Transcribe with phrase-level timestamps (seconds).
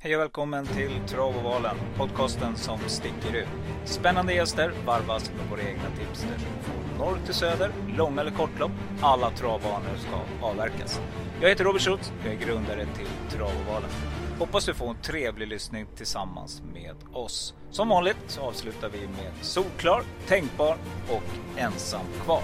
[0.00, 3.48] Hej och välkommen till Travovalen, podcasten som sticker ut.
[3.84, 6.38] Spännande gäster varvas med våra egna tipster.
[6.38, 11.00] Från norr till söder, lång eller kortlopp, alla travbanor ska avverkas.
[11.40, 13.90] Jag heter Robert Schultz, jag är grundare till Travovalen.
[14.38, 17.54] Hoppas du får en trevlig lyssning tillsammans med oss.
[17.70, 20.76] Som vanligt så avslutar vi med Solklar, Tänkbar
[21.08, 22.42] och Ensam kvar.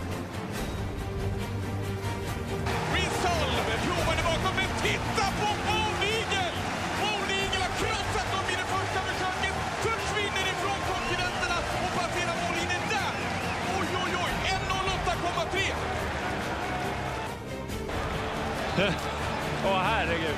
[20.06, 20.36] Herregud.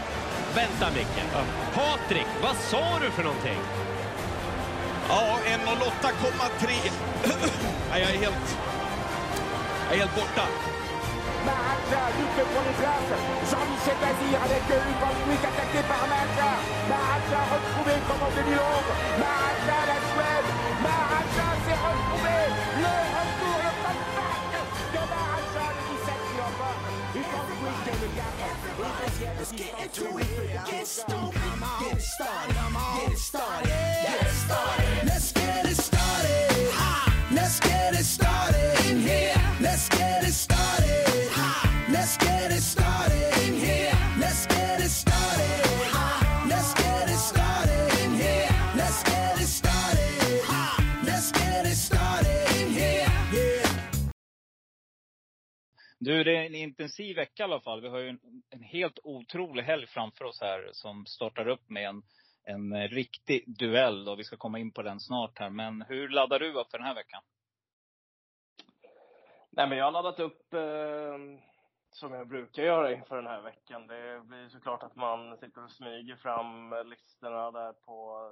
[0.55, 1.23] Vänta Micke.
[1.75, 3.59] Patrik, vad sa du för någonting?
[5.09, 6.69] Ja, 1.08,3.
[7.91, 8.59] Nej, jag är helt...
[9.87, 10.43] Jag är helt borta.
[11.47, 13.21] Maracha lutte pour les places.
[13.51, 16.51] Jean-Michel Bazir avec Lucan Quick attaqué par Maracha.
[16.91, 18.59] Maracha retrouvé comme en 2011.
[19.23, 20.49] Maracha la Suède.
[20.83, 21.16] Maracha
[29.39, 30.27] Let's get into it.
[30.71, 31.41] Get started.
[31.81, 32.57] Get it started.
[32.97, 33.69] Get it started.
[33.69, 35.07] Get it started.
[35.07, 36.73] Let's get it started.
[37.33, 39.35] Let's get it started in here.
[39.61, 40.56] Let's get it started.
[56.07, 57.81] Du, det är en intensiv vecka i alla fall.
[57.81, 61.89] Vi har ju en, en helt otrolig helg framför oss här som startar upp med
[61.89, 62.03] en,
[62.45, 64.05] en riktig duell.
[64.05, 64.15] Då.
[64.15, 65.51] vi ska komma in på den snart här.
[65.51, 67.23] Men hur laddar du upp för den här veckan?
[69.51, 71.19] Nej, men jag har laddat upp eh,
[71.91, 73.87] som jag brukar göra inför den här veckan.
[73.87, 78.31] Det blir såklart att man sitter och smyger fram listorna där på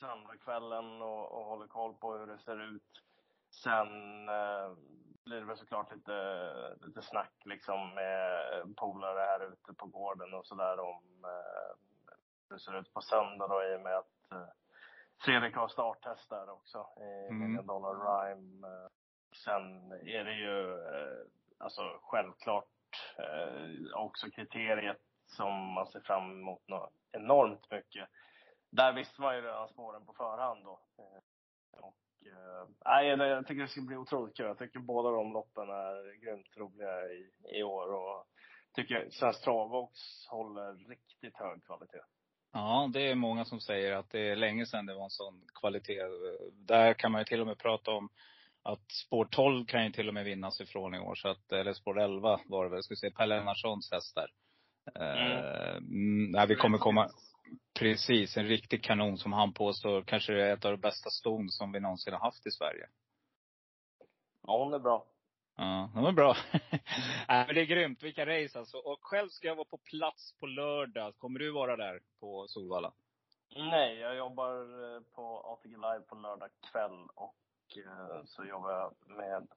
[0.00, 3.02] söndagskvällen och, och håller koll på hur det ser ut.
[3.50, 4.72] Sen eh,
[5.28, 10.46] blir det väl såklart lite, lite snack liksom med polare här ute på gården och
[10.46, 11.76] sådär om eh,
[12.48, 14.48] hur det ser ut på söndag då i och med att eh,
[15.24, 17.38] Fredrik har starttest där också i Mm.
[17.38, 18.66] Million Dollar Rhyme.
[18.66, 18.88] Eh,
[19.44, 21.24] Sen är det ju eh,
[21.58, 22.68] alltså självklart
[23.18, 26.62] eh, också kriteriet som man ser fram emot
[27.12, 28.08] enormt mycket.
[28.70, 30.80] Där visste man ju redan spåren på förhand då.
[30.98, 31.92] Eh, Och, eh,
[32.84, 34.46] nej, det- jag tycker det ska bli otroligt kul.
[34.46, 38.26] Jag tycker båda de loppen är grymt roliga i, i år och
[38.74, 39.98] tycker Svensk Travbox
[40.30, 42.00] håller riktigt hög kvalitet.
[42.52, 45.40] Ja, det är många som säger att det är länge sedan det var en sån
[45.60, 46.02] kvalitet.
[46.52, 48.08] Där kan man ju till och med prata om
[48.62, 51.14] att spår 12 kan ju till och med vinnas ifrån i år.
[51.14, 52.76] Så att, eller spår 11 var det väl.
[52.76, 54.30] Jag skulle säga Per Lennartssons hästar.
[54.94, 56.30] Eh, Mm.
[56.30, 57.10] nej, vi kommer komma,
[57.78, 61.72] precis, en riktig kanon som han påstår kanske är ett av de bästa ston som
[61.72, 62.88] vi någonsin har haft i Sverige.
[64.46, 65.06] Ja, hon är bra.
[65.56, 66.36] Ja, de är bra.
[67.28, 68.02] Nej, men det är grymt.
[68.02, 68.78] Vilka race alltså.
[68.78, 71.18] Och själv ska jag vara på plats på lördag.
[71.18, 72.92] Kommer du vara där på Solvalla?
[73.56, 74.54] Nej, jag jobbar
[74.94, 79.48] eh, på ATG Live på lördag kväll och eh, så jobbar jag med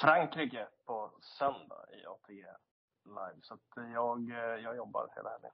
[0.00, 2.46] Frankrike på söndag i ATG
[3.04, 3.40] Live.
[3.42, 4.28] Så att eh, jag,
[4.62, 5.52] jag jobbar hela helgen.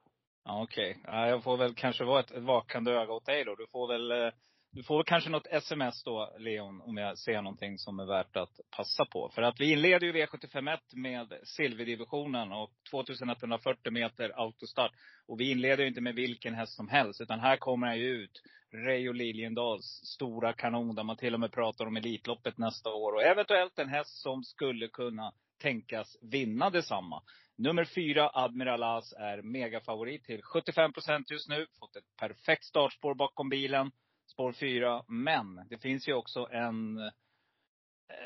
[0.49, 0.99] Ja, okej.
[1.01, 1.29] Okay.
[1.29, 3.55] jag får väl kanske vara ett, ett vakande öga åt dig då.
[3.55, 4.33] Du får väl, eh,
[4.73, 8.37] du får väl kanske något sms då, Leon, om jag ser någonting som är värt
[8.37, 9.31] att passa på.
[9.35, 14.93] För att vi inleder ju V751 med silverdivisionen och 2140 meter autostart.
[15.29, 18.07] Och vi inleder ju inte med vilken häst som helst, utan här kommer han ju
[18.07, 18.43] ut.
[18.73, 23.13] Reijo Liljendals stora kanon, där man till och med pratar om Elitloppet nästa år.
[23.13, 25.33] Och eventuellt en häst som skulle kunna
[25.67, 27.23] tänkas vinna detsamma.
[27.59, 31.67] Nummer fyra, Admiral As, är megafavorit till 75 procent just nu.
[31.79, 33.91] Fått ett perfekt startspår bakom bilen.
[34.27, 35.05] Spår fyra.
[35.09, 36.99] Men det finns ju också en,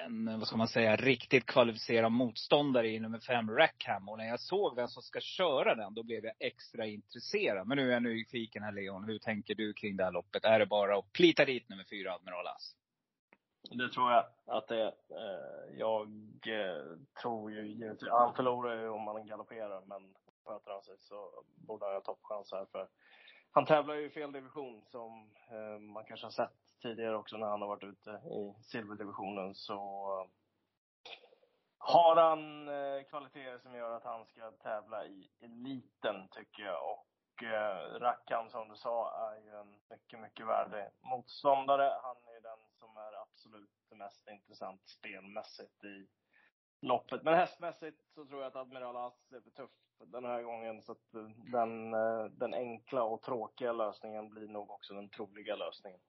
[0.07, 4.09] en, vad ska man säga, riktigt kvalificerad motståndare i nummer fem, Rackham.
[4.09, 7.67] Och när jag såg vem som ska köra den, då blev jag extra intresserad.
[7.67, 9.05] Men nu är jag nyfiken här Leon.
[9.05, 10.45] Hur tänker du kring det här loppet?
[10.45, 12.77] Är det bara att plita dit nummer fyra, Admiral As?
[13.63, 14.93] Det tror jag att det är.
[15.79, 16.09] Jag
[16.47, 20.15] eh, tror ju givetvis, han förlorar ju om han galopperar men
[20.45, 22.89] sköter han sig så borde han ha toppchans här för
[23.53, 27.47] han tävlar ju i fel division som eh, man kanske har sett tidigare också när
[27.47, 29.79] han har varit ute i silverdivisionen så
[31.79, 32.69] har han
[33.11, 37.10] kvaliteter som gör att han ska tävla i eliten tycker jag och
[37.43, 41.93] eh, Rackham som du sa är ju en mycket, mycket värdig motståndare.
[42.03, 46.09] Han är ju den som är absolut mest intressant spelmässigt i
[46.81, 47.23] loppet.
[47.23, 49.71] Men hästmässigt så tror jag att Admiral As är för tuff
[50.05, 50.83] den här gången.
[50.83, 55.57] Så att eh, den, eh, den enkla och tråkiga lösningen blir nog också den troliga
[55.57, 56.01] lösningen.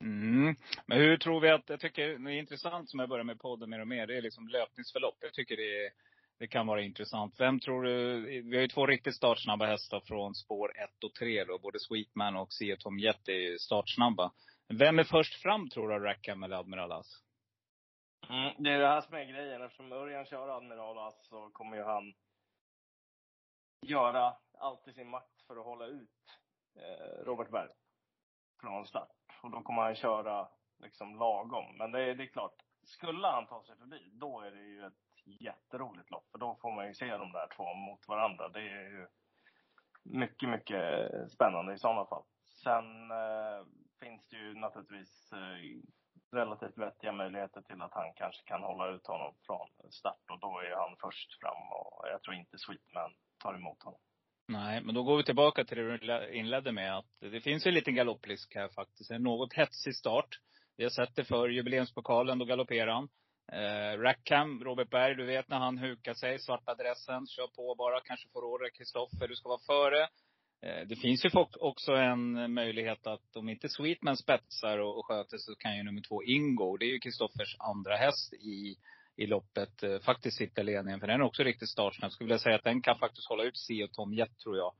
[0.00, 0.54] Mm.
[0.86, 3.70] Men hur tror vi att, jag tycker det är intressant som jag börjar med podden
[3.70, 5.16] mer och mer, det är liksom löpningsförlopp.
[5.20, 5.92] Jag tycker det, är,
[6.40, 7.40] det kan vara intressant.
[7.40, 11.44] Vem tror du, vi har ju två riktigt startsnabba hästar från spår 1 och 3
[11.44, 11.58] då.
[11.58, 14.32] Både Sweetman och Sia Tom Jet är startsnabba.
[14.68, 17.06] Vem är först fram tror du, Rackham eller Admiral As?
[18.28, 19.62] Mm, det är det här som är grejen.
[19.62, 22.14] Eftersom Örjan kör Admiral As så kommer ju han
[23.86, 26.40] göra allt i sin makt för att hålla ut
[26.76, 27.70] eh, Robert Berg
[28.60, 29.16] från start.
[29.42, 30.48] Och då kommer han köra
[30.78, 31.76] liksom lagom.
[31.78, 34.86] Men det är, det är klart, skulle han ta sig förbi, då är det ju
[34.86, 36.30] ett jätteroligt lopp.
[36.30, 38.48] För då får man ju se de där två mot varandra.
[38.48, 39.06] Det är ju
[40.04, 42.24] mycket, mycket spännande i sådana fall.
[42.64, 43.60] Sen eh,
[44.00, 45.80] finns det ju naturligtvis eh,
[46.32, 50.30] relativt vettiga möjligheter till att han kanske kan hålla ut honom från start.
[50.30, 54.00] Och då är han först fram och jag tror inte Sweetman tar emot honom.
[54.48, 56.98] Nej, men då går vi tillbaka till det du inledde med.
[56.98, 59.10] Att det finns en liten galopprisk här faktiskt.
[59.10, 60.28] En något hetsig start.
[60.76, 63.08] Vi har sett det för jubileumspokalen, då galopperar han.
[63.52, 68.00] Eh, Rackham, Robert Berg, du vet när han hukar sig, svarta dressen, kör på bara,
[68.00, 68.70] kanske får order.
[68.70, 70.02] Kristoffer, du ska vara före.
[70.62, 71.30] Eh, det finns ju
[71.60, 76.02] också en möjlighet att om inte Sweetman spetsar och, och sköter så kan ju nummer
[76.08, 76.76] två ingå.
[76.76, 78.76] Det är ju Kristoffers andra häst i
[79.20, 81.00] i loppet eh, faktiskt sitta i ledningen.
[81.00, 82.12] För den är också riktigt startsnabb.
[82.12, 84.72] Skulle vilja säga att den kan faktiskt hålla ut C och Tom Jett, tror jag.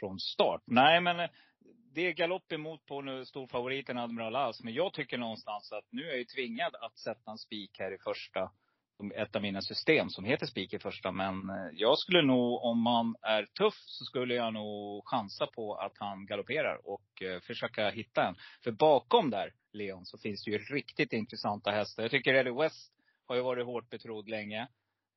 [0.00, 0.62] Från start.
[0.66, 1.30] Nej men eh,
[1.94, 4.62] det är galopp emot på nu storfavoriten Admiral As.
[4.62, 7.94] Men jag tycker någonstans att nu är jag ju tvingad att sätta en spik här
[7.94, 8.50] i första.
[9.14, 11.12] Ett av mina system som heter spik i första.
[11.12, 15.74] Men eh, jag skulle nog, om man är tuff, så skulle jag nog chansa på
[15.74, 18.34] att han galopperar och eh, försöka hitta en.
[18.64, 22.02] För bakom där, Leon, så finns det ju riktigt intressanta hästar.
[22.02, 22.92] Jag tycker Eddie West
[23.26, 24.60] har ju varit hårt betrodd länge.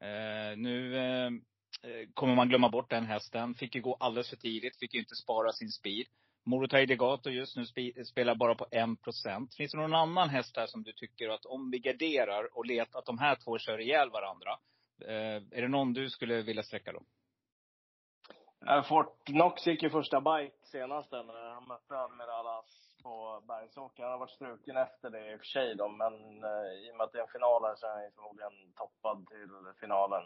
[0.02, 3.56] Eh, nu eh, eh kommer man glömma bort den hästen.
[3.56, 6.08] Fick ju gå alldeles för tidigt, fick ju inte spara sin speed.
[6.48, 7.66] Morotai Degato just nu
[8.06, 9.56] spelar bara på 1%.
[9.58, 13.00] Finns det någon annan häst här som du tycker att om vi garderar och letar
[13.00, 14.52] att de här två kör ihjäl varandra.
[15.02, 17.02] Eh, är det någon du skulle vilja sträcka då?
[18.68, 24.04] Eh, Fort Knox gick ju första bike senast när han mötte Admiralas på Bergsåker.
[24.04, 26.14] Han har varit struken efter det i och för sig då, men
[26.44, 29.28] eh, i och med att det är en final här så är han förmodligen toppad
[29.28, 29.50] till
[29.80, 30.24] finalen.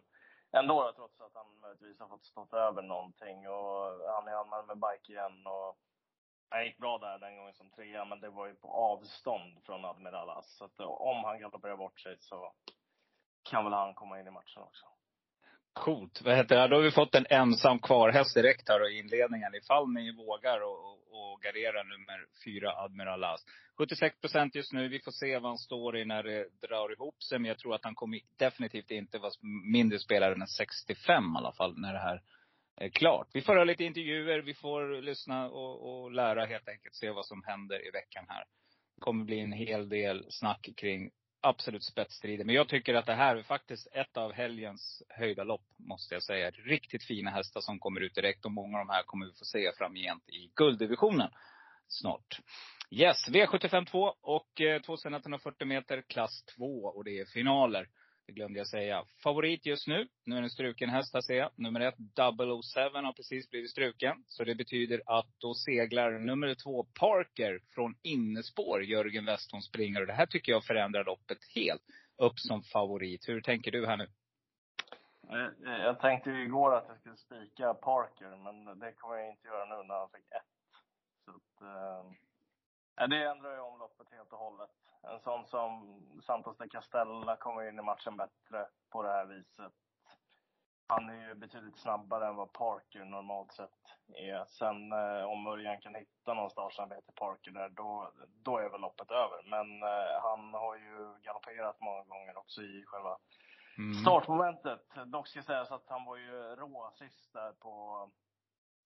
[0.51, 3.49] Ändå då, trots att han möjligtvis har fått stått över någonting.
[3.49, 3.75] Och
[4.15, 5.47] han är anmäld med bike igen.
[5.47, 5.77] Och
[6.51, 9.85] han gick bra där den gången som trea, men det var ju på avstånd från
[9.85, 10.57] Admiral As.
[10.57, 12.53] Så att eh, om han galopperar bort sig så
[13.49, 14.85] kan väl han komma in i matchen också.
[15.73, 16.21] Coolt.
[16.21, 16.67] Vad heter det?
[16.67, 19.55] Då har vi fått en ensam kvarhäst direkt här i inledningen.
[19.55, 23.45] Ifall ni vågar och, och gardera nummer fyra, Admiral As.
[23.77, 24.87] 76 procent just nu.
[24.87, 27.39] Vi får se vad han står i när det drar ihop sig.
[27.39, 29.31] Men jag tror att han kommer definitivt inte vara
[29.71, 32.21] mindre spelare än 65 i alla fall, när det här
[32.77, 33.27] Eh, klart.
[33.33, 34.39] Vi får ha lite intervjuer.
[34.39, 36.95] Vi får lyssna och, och lära helt enkelt.
[36.95, 38.43] Se vad som händer i veckan här.
[38.95, 42.45] Det kommer bli en hel del snack kring absolut spetsstrider.
[42.45, 46.23] Men jag tycker att det här är faktiskt ett av helgens höjda lopp, måste jag
[46.23, 46.51] säga.
[46.51, 48.45] Riktigt fina hästar som kommer ut direkt.
[48.45, 51.31] Och många av de här kommer vi få se framgent i gulddivisionen
[51.87, 52.39] snart.
[52.91, 57.87] Yes, V75 2 och eh, 2140 meter klass 2 och det är finaler.
[58.25, 59.03] Det glömde jag säga.
[59.23, 61.51] Favorit just nu, nu är det en struken häst här ser jag.
[61.55, 62.01] Nummer ett, 007
[62.93, 64.23] har precis blivit struken.
[64.27, 70.01] Så det betyder att då seglar nummer två, Parker, från innespår, Jörgen Westholm springer.
[70.01, 71.81] Och det här tycker jag förändrar loppet helt.
[72.17, 73.29] Upp som favorit.
[73.29, 74.07] Hur tänker du här nu?
[75.29, 79.29] Eh, eh, jag tänkte ju igår att jag skulle spika Parker, men det kommer jag
[79.29, 80.53] inte göra nu när han fick ett.
[81.25, 84.69] Så att, eh, det ändrar ju om loppet helt och hållet.
[85.03, 89.73] En sån som Santos de Castella kommer in i matchen bättre på det här viset.
[90.87, 93.79] Han är ju betydligt snabbare än vad Parker normalt sett
[94.13, 94.45] är.
[94.45, 98.11] Sen eh, om Örjan kan hitta någon startsamhet till Parker där, då,
[98.43, 99.43] då är väl loppet över.
[99.49, 103.17] Men eh, han har ju galopperat många gånger också i själva
[103.77, 103.93] mm.
[103.93, 104.85] startmomentet.
[105.05, 108.07] Dock ska sägas att han var ju rå sist där på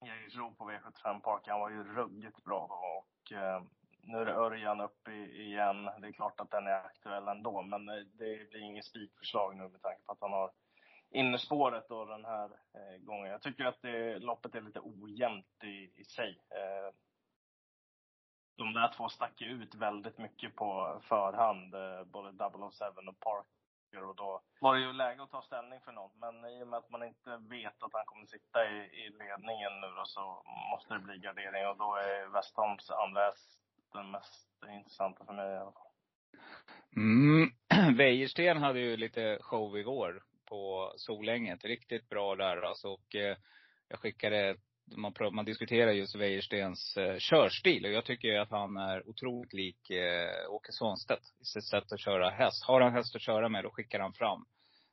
[0.06, 1.48] Jägersro på V75 Park.
[1.48, 3.62] Han var ju ruggigt bra då och eh,
[4.08, 5.90] nu är Örjan uppe igen.
[6.02, 9.64] Det är klart att den är aktuell ändå, men eh, det blir inget spikförslag nu
[9.68, 10.52] med tanke på att han har
[11.10, 13.32] innerspåret då den här eh, gången.
[13.32, 16.40] Jag tycker att det, loppet är lite ojämnt i, i sig.
[16.50, 16.96] Eh,
[18.58, 24.10] de där två stack ju ut väldigt mycket på förhand, eh, både 007 och Parker.
[24.10, 26.16] Och då var det ju läge att ta ställning för något.
[26.16, 29.82] Men i och med att man inte vet att han kommer sitta i, i ledningen
[29.82, 31.68] nu då, så måste det bli gardering.
[31.68, 33.65] Och då är Westholms andra häst
[33.96, 35.92] den mest intressanta för mig i alla fall.
[36.96, 37.50] Mm.
[37.98, 41.66] Wäjersten hade ju lite show igår på Solänget.
[41.66, 42.88] Riktigt bra där alltså.
[42.88, 43.38] Och eh,
[43.90, 44.56] jag skickade,
[44.96, 47.86] man, man diskuterar just Wäjerstens eh, körstil.
[47.86, 52.00] Och jag tycker att han är otroligt lik eh, Åke Svanstedt i sitt sätt att
[52.00, 52.64] köra häst.
[52.64, 54.46] Har han häst att köra med, då skickar han fram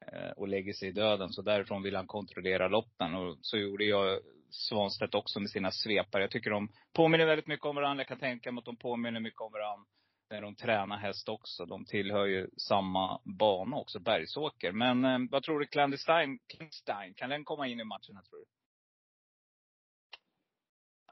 [0.07, 1.29] eh, och lägger sig i döden.
[1.29, 3.15] Så därifrån vill han kontrollera loppen.
[3.15, 4.21] Och så gjorde jag
[4.53, 6.23] Svanstedt också med sina svepare.
[6.23, 8.01] Jag tycker de påminner väldigt mycket om varandra.
[8.01, 9.87] Jag kan tänka mig att de påminner mycket om varandra
[10.31, 11.67] när de tränar häst också.
[11.67, 14.73] De tillhör ju samma bana också, Bergsåker.
[14.73, 18.39] Men eh, vad tror du, Clandestine, Clandestine, kan den komma in i matchen här tror
[18.39, 18.45] du?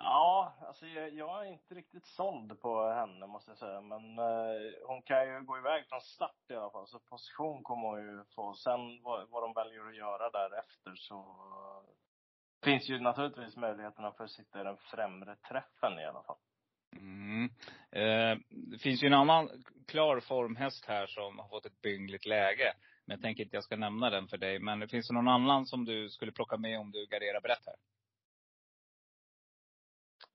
[0.02, 3.80] Ja, alltså jag, jag, är inte riktigt såld på henne måste jag säga.
[3.80, 6.88] Men eh, hon kan ju gå iväg från start i alla fall.
[6.88, 8.54] Så position kommer hon ju få.
[8.54, 11.16] Sen vad, vad de väljer att göra därefter så
[12.64, 16.36] finns ju naturligtvis möjligheterna för att sitta i den främre träffen i alla fall.
[16.96, 17.44] Mm.
[17.90, 19.50] Eh, det finns ju en annan
[19.88, 22.74] klar formhäst här som har fått ett byngligt läge.
[23.04, 24.58] Men jag tänker inte jag ska nämna den för dig.
[24.58, 27.66] Men det finns det någon annan som du skulle plocka med om du garderar brett
[27.66, 27.76] här?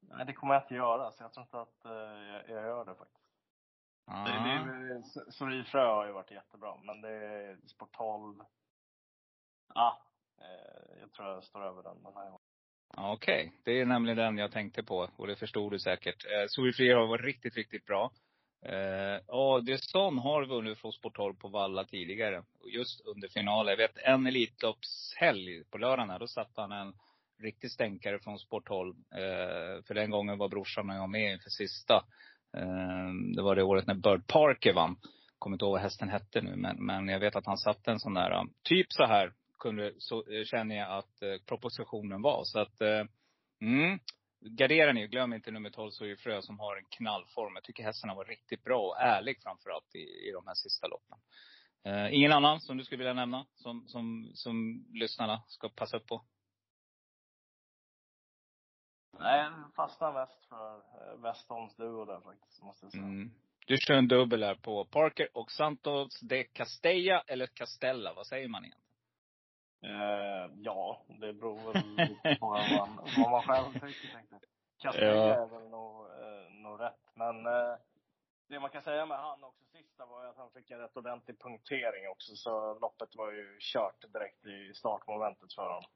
[0.02, 1.12] Nej, det kommer jag inte göra.
[1.12, 3.26] Så jag tror inte att uh, jag, jag, gör det faktiskt.
[4.06, 4.26] Ah.
[4.26, 6.78] Det, Frö har ju varit jättebra.
[6.84, 8.42] Men det är Sport 12.
[9.68, 10.05] Ah, eh,
[10.42, 12.40] Eh, jag tror jag står över den den här gången.
[12.98, 13.52] Okej, okay.
[13.64, 16.26] det är nämligen den jag tänkte på och det förstod du säkert.
[16.26, 18.12] Eh, Solfria har varit riktigt, riktigt bra.
[18.66, 19.20] Eh,
[20.20, 22.44] har vunnit från Sport 12 på Valla tidigare.
[22.74, 23.72] Just under finalen.
[23.72, 26.94] Jag vet en Elitloppshelg på lördagen här, då satte han en
[27.42, 28.96] riktig stänkare från Sport 12.
[28.96, 32.06] Eh, för den gången var brorsan och jag med inför sista.
[32.58, 34.96] Eh, det var det året när Bird Parker vann.
[35.40, 38.00] Kommer inte ihåg vad hästen hette nu, men, men jag vet att han satte en
[38.00, 39.34] sån där, typ så här
[39.66, 42.44] kunde, så eh, känner jag att eh, propositionen var.
[42.44, 43.04] Så att, eh,
[43.62, 44.00] mm,
[44.42, 45.08] gardera ni.
[45.08, 47.56] Glöm inte nummer 12 Frö som har en knallform.
[47.56, 50.88] Jag tycker hästen har varit riktigt bra och ärlig framförallt i, i de här sista
[50.88, 51.18] loppen.
[51.84, 56.08] Eh, ingen annan som du skulle vilja nämna, som, som, som lyssnarna ska passa upp
[56.08, 56.26] på?
[59.20, 60.82] Nej, jag fastnar mest för
[61.22, 63.04] Westholms duo där faktiskt, måste jag säga.
[63.04, 63.32] Mm.
[63.68, 68.48] Du kör en dubbel här på Parker och Santos de Castella, eller Castella, vad säger
[68.48, 68.85] man egentligen?
[69.86, 74.14] Eh, ja, det beror väl lite på vad man, vad man själv tycker.
[74.14, 74.40] Tänkte.
[74.82, 75.44] Castella ja.
[75.44, 77.12] är väl nog, eh, nog rätt.
[77.14, 77.76] Men eh,
[78.50, 80.98] det man kan säga med han också sista var ju att han fick en rätt
[80.98, 82.36] ordentlig punktering också.
[82.36, 85.90] Så loppet var ju kört direkt i startmomentet för honom.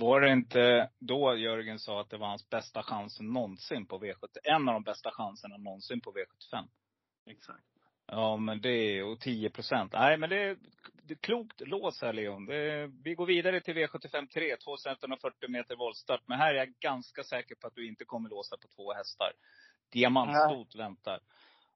[0.00, 4.38] Var det inte då Jörgen sa att det var hans bästa chans någonsin på V75?
[4.44, 6.68] En av de bästa chanserna någonsin på V75.
[7.26, 7.73] Exakt.
[8.06, 9.92] Ja, men det är, och 10 procent.
[9.92, 10.56] Nej, men det
[11.06, 12.46] det är klokt lås här Leon.
[12.46, 16.20] Det, vi går vidare till V75 3, 2140 meter voltstart.
[16.26, 19.32] Men här är jag ganska säker på att du inte kommer låsa på två hästar.
[19.92, 21.20] Diamantstot väntar.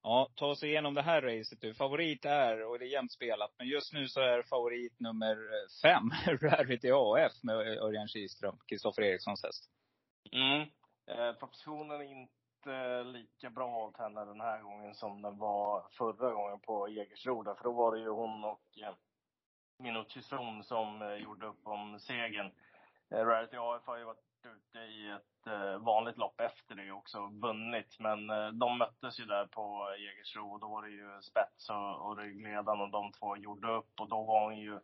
[0.03, 1.73] Ja, ta oss igenom det här racet du.
[1.73, 5.37] Favorit är, och det är jämnt spelat, men just nu så är favorit nummer
[5.81, 6.11] fem,
[6.49, 9.69] Rarity AF med Örjan Kihlström, Kristoffer Erikssons häst.
[10.31, 10.61] Mm.
[11.07, 15.87] Eh, propositionen är inte inte lika bra åt henne den här gången som den var
[15.91, 17.43] förra gången på Jägersro.
[17.43, 18.93] För då var det ju hon och eh,
[19.77, 22.51] Minotison som eh, gjorde upp om segern.
[23.11, 27.27] Eh, Rarity AF har ju varit ute i ett eh, vanligt lopp efter det också,
[27.27, 27.99] vunnit.
[27.99, 32.07] Men eh, de möttes ju där på Jägersro och då var det ju spets och,
[32.07, 34.79] och ryggledaren och de två gjorde upp och då var hon ju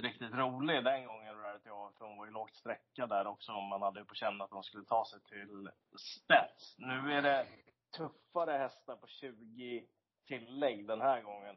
[0.00, 3.52] riktigt rolig den gången, Rarity för Hon var ju lågt sträcka där också.
[3.52, 6.74] om Man hade ju på känn att hon skulle ta sig till spets.
[6.78, 7.46] Nu är det
[7.96, 9.86] tuffare hästar på 20
[10.26, 11.56] tillägg den här gången.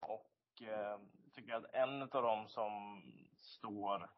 [0.00, 0.98] Och eh,
[1.34, 3.02] tycker att en av dem som
[3.36, 4.10] står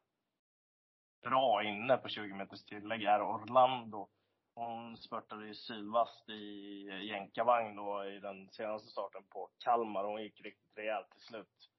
[1.22, 4.08] bra inne på 20 meters tillägg är Orlando.
[4.54, 10.04] Hon spurtade ju sylvast i jänkarvagn då i den senaste starten på Kalmar.
[10.04, 11.70] Hon gick riktigt rejält till slut.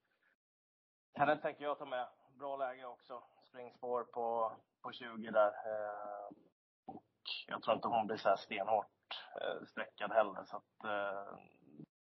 [1.19, 2.07] Henne tänker jag ta med.
[2.39, 3.23] Bra läge också.
[3.49, 5.47] Springspår på, på 20 där.
[5.47, 6.27] Eh,
[6.85, 7.03] och
[7.47, 8.85] jag tror inte hon blir så här stenhårt
[9.41, 10.43] eh, sträckad heller.
[10.45, 11.37] Så att eh,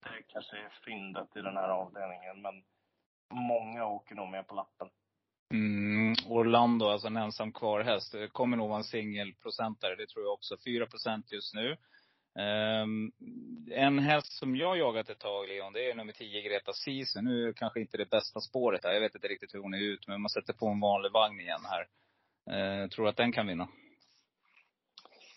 [0.03, 2.43] det kanske är fyndet i den här avdelningen.
[2.43, 2.65] Men
[3.33, 4.89] många åker nog med på lappen.
[5.53, 8.15] Mm, Orlando, alltså en ensam kvar häst.
[8.33, 10.57] kommer nog vara en singelprocentare, det tror jag också.
[10.65, 11.77] 4 procent just nu.
[12.39, 13.13] Um,
[13.71, 17.25] en häst som jag jagat ett tag, Leon, det är nummer 10, Greta Season.
[17.25, 18.93] Nu är det kanske inte det bästa spåret här.
[18.93, 21.41] Jag vet inte riktigt hur hon är ut, men man sätter på en vanlig vagn
[21.41, 21.87] igen här.
[22.51, 23.69] Uh, tror du att den kan vinna?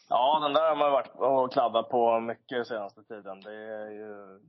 [0.09, 3.41] Ja, den där har man varit och kladdat på mycket senaste tiden.
[3.41, 4.39] Det är ju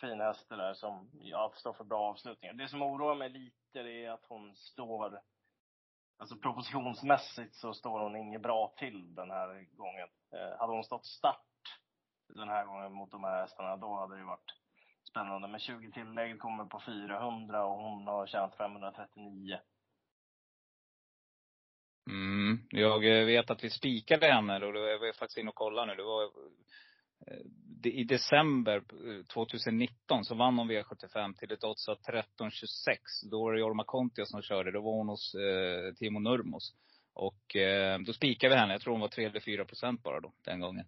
[0.00, 2.54] fin häst det där som ja, står för bra avslutningar.
[2.54, 5.20] Det som oroar mig lite det är att hon står
[6.18, 10.08] Alltså propositionsmässigt så står hon inget bra till den här gången.
[10.32, 11.49] Eh, hade hon stått start
[12.34, 14.54] den här gången mot de här hästarna, då hade det varit
[15.10, 15.48] spännande.
[15.48, 19.58] Men 20 tillägg kommer på 400 och hon har tjänat 539.
[22.10, 22.58] Mm.
[22.70, 25.96] Jag eh, vet att vi spikade henne och jag var faktiskt inne och kollade nu.
[25.96, 26.24] Det var
[27.26, 33.30] eh, i december eh, 2019 så vann hon V75 till ett odds av 13,26.
[33.30, 34.70] Då var det Jorma Kontio som körde.
[34.70, 36.74] Då var hon hos eh, Timo Nurmos.
[37.14, 38.72] Och eh, då spikade vi henne.
[38.74, 40.86] Jag tror hon var 3 eller 4 procent bara då, den gången.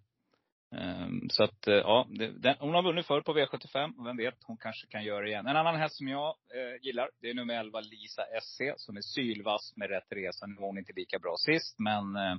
[0.77, 4.43] Um, så att, uh, ja, det, hon har vunnit förr på V75 och vem vet,
[4.43, 5.47] hon kanske kan göra det igen.
[5.47, 9.01] En annan häst som jag uh, gillar, det är nummer 11 Lisa SC som är
[9.01, 10.45] sylvass med rätt resa.
[10.45, 12.35] Nu var hon inte lika bra sist, men uh,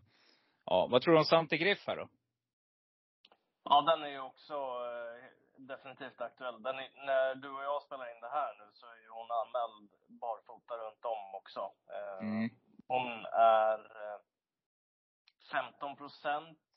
[0.65, 2.09] ja, vad tror du om Santi Griff här då?
[3.65, 4.55] Ja, den är ju också
[5.57, 6.55] definitivt aktuell.
[6.55, 10.75] Är, när du och jag spelar in det här nu så är hon anmäld barfota
[10.75, 11.63] runt om också.
[12.21, 12.51] Mm.
[12.89, 13.79] Hon är
[15.53, 16.74] 15 procent Eh,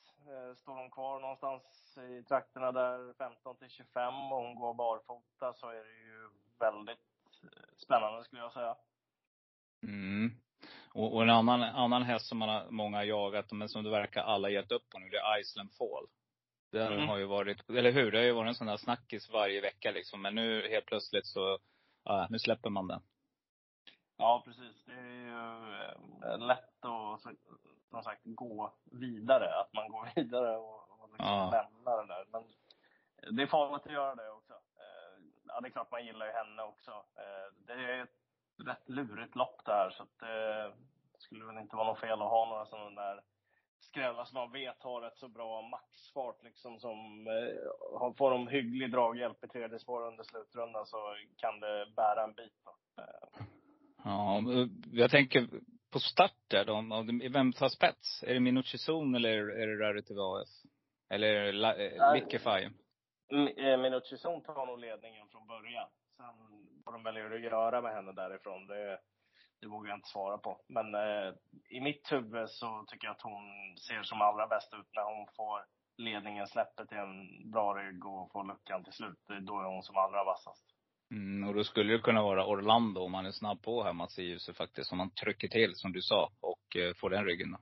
[0.57, 5.69] står hon kvar någonstans i trakterna där 15 till 25 och hon går barfota så
[5.69, 6.29] är det ju
[6.59, 6.99] väldigt
[7.43, 8.75] eh, spännande skulle jag säga.
[9.83, 10.31] Mm.
[10.93, 13.89] Och, och en annan, annan häst som man har, många har jagat, men som det
[13.89, 16.07] verkar alla gett upp på nu, det är Iceland Fall.
[16.71, 17.07] Den mm.
[17.07, 18.11] har ju varit, eller hur?
[18.11, 20.21] Det har ju varit en sån där snackis varje vecka liksom.
[20.21, 21.59] Men nu helt plötsligt så,
[22.03, 23.01] ja, nu släpper man den.
[24.17, 24.85] Ja, precis.
[24.85, 25.31] Det är ju
[26.23, 27.21] eh, lätt att
[27.89, 29.59] som sagt gå vidare.
[29.59, 31.51] Att man går vidare och, och liksom ja.
[31.51, 32.25] lämnar det där.
[32.31, 32.43] Men
[33.37, 34.53] det är farligt att göra det också.
[34.53, 36.91] Eh, ja, det är klart man gillar ju henne också.
[36.91, 38.17] Eh, det är ett
[38.65, 40.73] rätt lurigt lopp där så att det
[41.17, 43.21] skulle väl inte vara något fel att ha några sådana där
[43.79, 48.91] skrällar som man vet har rätt så bra maxfart liksom som eh, får de hygglig
[48.91, 50.97] draghjälp i tredje spår under slutrundan så
[51.37, 52.53] kan det bära en bit.
[52.65, 53.01] Då.
[53.01, 53.45] Eh.
[54.03, 54.41] Ja,
[54.91, 55.49] jag tänker
[55.91, 56.83] på start där då,
[57.33, 58.23] vem tar spets?
[58.23, 60.47] Är det Minucci Zon eller är det Rarity VAF?
[61.09, 62.69] Eller det Liquefy?
[63.57, 65.89] Eh, Minucci Zon tar nog ledningen från början.
[66.17, 66.35] Sen
[66.85, 68.99] vad de väljer att göra med henne därifrån, det,
[69.61, 70.61] det vågar jag inte svara på.
[70.67, 71.33] Men eh,
[71.69, 75.27] i mitt huvud så tycker jag att hon ser som allra bäst ut när hon
[75.35, 75.65] får
[75.97, 79.19] ledningen, släpper till en bra rygg och får luckan till slut.
[79.27, 80.65] Då är hon som allra vassast.
[81.11, 84.17] Mm, och då skulle det kunna vara Orlando om man är snabb på här, Mats
[84.17, 84.91] ljuset faktiskt.
[84.91, 87.57] Om man trycker till som du sa och eh, får den ryggen då.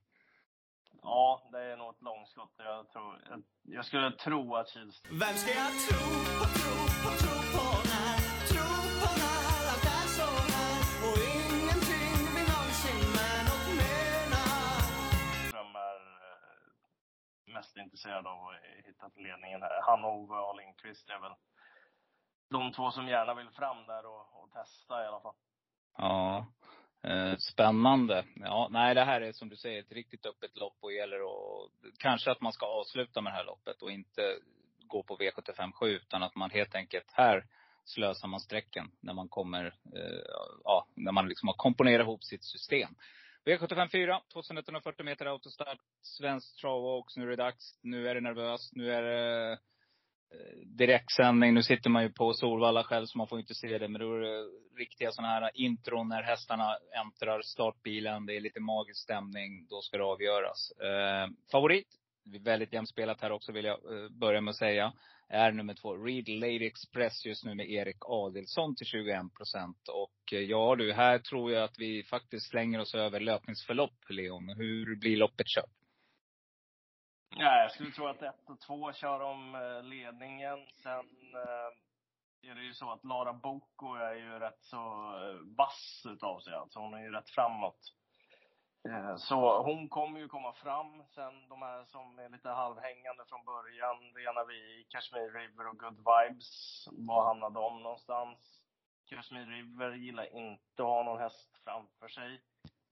[1.02, 2.54] Ja, det är nog ett långskott.
[2.58, 5.02] Jag, tror, jag, jag skulle tro att Kils...
[5.10, 6.04] Vem ska jag tro
[6.40, 8.18] på, tro på, tro på när?
[8.52, 8.70] Tro
[9.02, 14.78] på när allt är så här och ingenting vi någonsin med något menar.
[15.58, 19.76] Vem är eh, mest intresserad av att hitta ledningen här?
[19.90, 21.36] Han och Ove och Lindqvist är väl
[22.50, 25.36] de två som gärna vill fram där och, och testa i alla fall.
[25.98, 26.48] Ja.
[27.04, 28.26] Eh, spännande.
[28.36, 31.70] Ja, nej det här är som du säger ett riktigt öppet lopp och gäller och
[32.00, 34.22] kanske att man ska avsluta med det här loppet och inte
[34.88, 37.46] gå på V757 utan att man helt enkelt, här
[37.86, 40.24] slösar man sträcken när man kommer, eh,
[40.64, 42.96] ja, när man liksom har komponerat ihop sitt system.
[43.46, 47.20] V75 4, 2140 meter autostart, svensk trav också.
[47.20, 47.80] Nu är det dags.
[47.82, 48.76] Nu är det nervöst.
[48.76, 49.60] Nu är det
[50.66, 51.54] direktsändning.
[51.54, 53.88] Nu sitter man ju på Solvalla själv så man får inte se det.
[53.88, 54.44] Men då är det
[54.78, 58.26] riktiga sådana här intron när hästarna äntrar startbilen.
[58.26, 59.68] Det är lite magisk stämning.
[59.70, 60.72] Då ska det avgöras.
[60.72, 61.88] Eh, favorit,
[62.40, 64.94] väldigt jämnt spelat här också vill jag eh, börja med att säga.
[65.30, 69.88] Är nummer två, Read Lady Express just nu med Erik Adilsson till 21 procent.
[69.88, 74.50] Och eh, ja du, här tror jag att vi faktiskt slänger oss över löpningsförlopp, Leon.
[74.58, 75.85] Hur blir loppet kört?
[77.38, 80.60] Ja, jag skulle tro att 1 och 2 kör om eh, ledningen.
[80.84, 86.04] Sen eh, är det ju så att Lara Boko är ju rätt så eh, vass
[86.06, 86.54] utav sig.
[86.54, 87.80] Alltså hon är ju rätt framåt.
[89.18, 91.04] Så hon kommer ju komma fram.
[91.16, 93.98] Sen de här som är lite halvhängande från början.
[94.16, 96.86] Rena Vi, Kashmir River och Good Vibes.
[96.92, 98.62] Var hamnar de någonstans?
[99.10, 102.42] Kashmir River gillar inte att ha någon häst framför sig.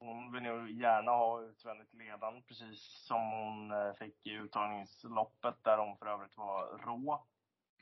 [0.06, 5.78] Hon vill nog gärna ha utvändigt ledande, precis som hon eh, fick i uttagningsloppet, där
[5.78, 7.26] hon för övrigt var rå.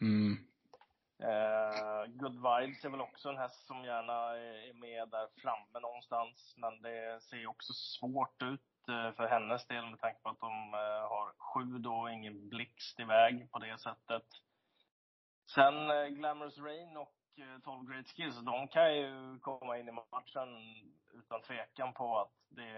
[0.01, 0.37] Mm.
[1.23, 6.53] Eh, Good Vibes är väl också en häst som gärna är med där framme någonstans.
[6.57, 10.73] Men det ser också svårt ut eh, för hennes del med tanke på att de
[10.73, 14.25] eh, har sju då och ingen blixt iväg på det sättet.
[15.55, 17.15] Sen Glamorous Rain och
[17.63, 20.49] 12 Great Skills, de kan ju komma in i matchen
[21.21, 22.69] utan tvekan på att det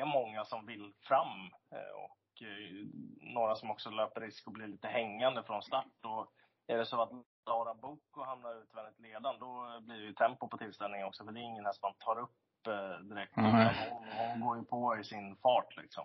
[0.00, 2.86] är många som vill fram eh, och eh,
[3.34, 6.04] några som också löper risk att bli lite hängande från start.
[6.04, 6.32] Och
[6.66, 7.10] är det så att
[7.46, 11.24] Lara Boko hamnar utvändigt ledan, då blir det ju tempo på tillställningen också.
[11.24, 13.36] För det är ingen häst man tar upp eh, direkt.
[13.36, 13.50] Mm.
[13.90, 16.04] Hon, hon går ju på i sin fart liksom.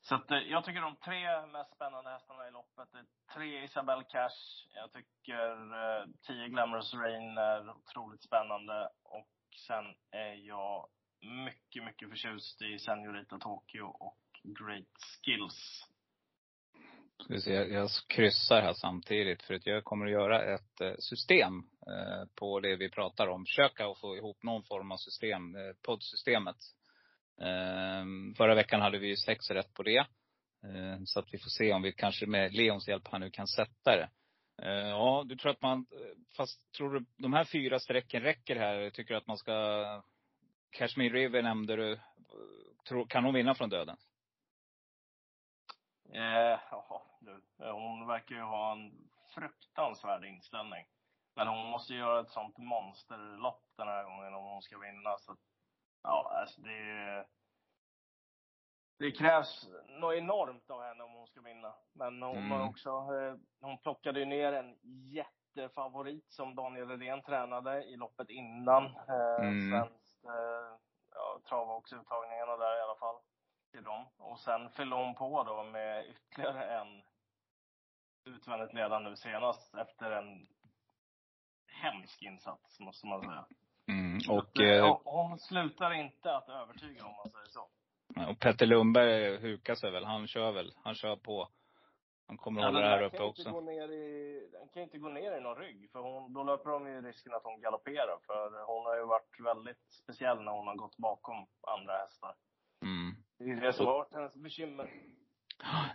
[0.00, 4.40] Så att, jag tycker de tre mest spännande hästarna i loppet är tre Isabelle Cash.
[4.74, 5.50] Jag tycker
[6.00, 8.88] eh, 10 Glamorous Rain är otroligt spännande.
[9.02, 9.28] Och
[9.66, 10.88] sen är jag
[11.44, 15.84] mycket, mycket förtjust i Senorita Tokyo och Great Skills.
[17.24, 20.94] Ska vi se, jag kryssar här samtidigt för att jag kommer att göra ett eh,
[20.98, 23.44] system eh, på det vi pratar om.
[23.44, 26.56] Försöka att få ihop någon form av system, eh, poddsystemet.
[27.40, 30.06] Ehm, förra veckan hade vi ju sex rätt på det.
[31.04, 33.96] Så att vi får se om vi kanske med Leons hjälp här nu kan sätta
[33.96, 34.08] det.
[34.62, 38.56] Eh, ja, du tror att man, eh, fast tror du de här fyra strecken räcker
[38.56, 38.90] här?
[38.90, 40.02] Tycker du att man ska,
[40.70, 42.00] Kashmir River nämnde du.
[43.08, 43.96] kan hon vinna från döden?
[46.12, 47.64] Eh, ja du.
[47.64, 50.86] Eh, hon verkar ju ha en fruktansvärd inställning.
[51.36, 55.18] Men hon måste göra ett sånt monsterlopp den här gången om hon ska vinna.
[55.18, 55.36] Så,
[56.02, 57.26] ja, alltså det,
[58.98, 61.74] det krävs något enormt av henne om hon ska vinna.
[61.92, 62.50] Men hon mm.
[62.50, 64.76] har också, eh, hon plockade ju ner en
[65.12, 68.84] jättefavorit som Daniel Redén tränade i loppet innan.
[68.86, 69.70] Eh, mm.
[69.70, 70.78] Svenskt, eh,
[71.14, 73.16] ja, travauttagningarna där i alla fall
[73.70, 74.06] till dem.
[74.18, 77.02] Och sen fyllde hon på då med ytterligare en
[78.24, 80.46] utvändigt ledande nu senast efter en
[81.66, 83.46] hemsk insats, måste man säga.
[83.88, 87.68] Mm, och, eh, hon slutar inte att övertyga om man säger så.
[88.26, 90.04] Och Petter Lundberg hukar sig väl.
[90.04, 90.72] Han kör väl.
[90.84, 91.48] Han kör på.
[92.28, 93.50] Han kommer ja, hålla det här uppe också.
[93.50, 95.90] Gå ner i, den kan inte gå ner i någon rygg.
[95.92, 98.18] För hon, då löper de ju risken att hon galopperar.
[98.26, 102.34] För hon har ju varit väldigt speciell när hon har gått bakom andra hästar.
[102.82, 103.14] Mm.
[103.38, 104.90] Det är det som har varit hennes bekymmer.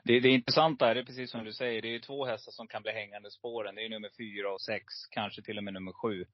[0.03, 2.51] Det, det intressanta är, det är precis som du säger, det är ju två hästar
[2.51, 3.75] som kan bli hängande spåren.
[3.75, 6.25] Det är nummer fyra och sex, kanske till och med nummer sju.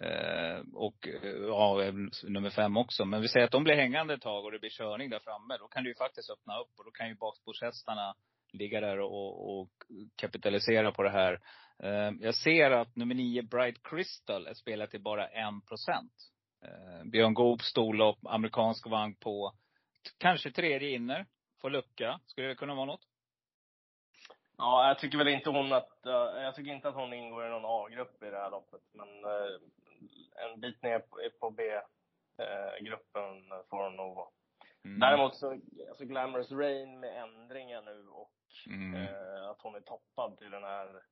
[0.00, 3.04] Eh, och eh, ja, nummer fem också.
[3.04, 5.56] Men vi säger att de blir hängande ett tag och det blir körning där framme.
[5.58, 8.14] Då kan det ju faktiskt öppna upp och då kan ju bakspårshästarna
[8.52, 9.70] ligga där och, och
[10.16, 11.40] kapitalisera på det här.
[11.82, 16.12] Eh, jag ser att nummer nio, Bright Crystal, är spelat till bara en procent.
[16.64, 19.52] Eh, Björn Goop, storlopp, amerikansk vagn på
[20.18, 21.26] kanske tredje inner.
[21.60, 22.20] Får lucka.
[22.26, 23.06] Skulle det kunna vara något?
[24.58, 27.50] Ja, jag tycker väl inte hon att, eh, jag tycker inte att hon ingår i
[27.50, 28.80] någon A-grupp i det här loppet.
[28.92, 29.60] Men eh,
[30.36, 34.28] en bit ner på, på B-gruppen uh, får hon nog vara.
[34.84, 35.00] Mm.
[35.00, 38.32] Däremot så, alltså Glamorous Rain med ändringar nu och
[38.66, 39.08] mm.
[39.50, 41.02] att hon är toppad till den här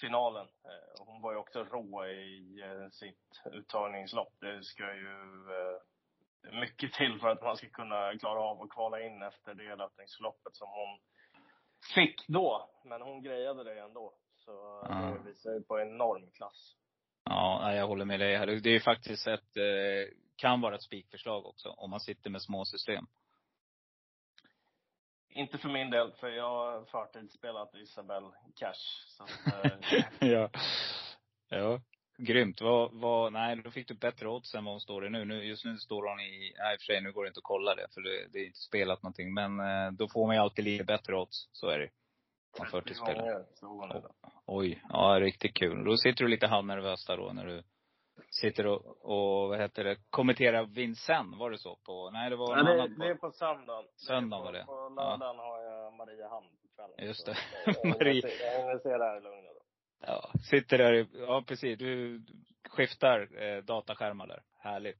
[0.00, 0.48] finalen.
[0.98, 4.34] hon var ju också rå i sitt uttagningslopp.
[4.40, 5.16] Det ska ju
[6.52, 10.56] mycket till för att man ska kunna klara av att kvala in efter det löpningsloppet
[10.56, 10.98] som hon
[11.94, 12.70] fick då.
[12.84, 14.14] Men hon grejade det ändå.
[14.34, 14.94] Så ja.
[14.94, 16.76] det visar ju på enorm klass.
[17.30, 18.60] Ja, jag håller med dig.
[18.60, 22.64] Det är faktiskt ett, eh, kan vara ett spikförslag också, om man sitter med små
[22.64, 23.06] system.
[25.28, 29.06] Inte för min del, för jag har förtidsspelat Isabelle Cash.
[29.06, 30.04] Så att, eh.
[30.28, 30.50] ja.
[31.48, 31.80] Ja.
[32.18, 32.60] Grymt.
[32.60, 35.24] Vad, vad, nej, då fick du bättre odds än vad hon står i nu.
[35.24, 35.44] nu.
[35.44, 37.44] Just nu står hon i, nej i och för sig, nu går det inte att
[37.44, 39.34] kolla det, för det, det är inte spelat någonting.
[39.34, 41.48] Men eh, då får man ju alltid lite bättre odds.
[41.52, 41.90] Så är det.
[42.58, 43.44] Man förtidsspelar.
[44.46, 45.84] Oj, ja riktigt kul.
[45.84, 47.62] Då sitter du lite halvnervös där då när du
[48.30, 51.76] sitter och, och vad heter det, kommenterar Vincent, var det så?
[51.86, 53.84] På, nej det var nej, det, det är på söndagen.
[53.96, 54.64] Söndagen var det.
[54.64, 55.42] På lördagen ja.
[55.42, 57.08] har jag Mariehamn på kvällen.
[57.08, 57.36] Just det.
[57.88, 58.22] Marie.
[58.42, 59.46] Jag hinner se det här i lugn
[60.00, 61.78] Ja, sitter där, ja precis.
[61.78, 62.22] Du
[62.68, 64.42] skiftar eh, dataskärmar där.
[64.58, 64.98] Härligt.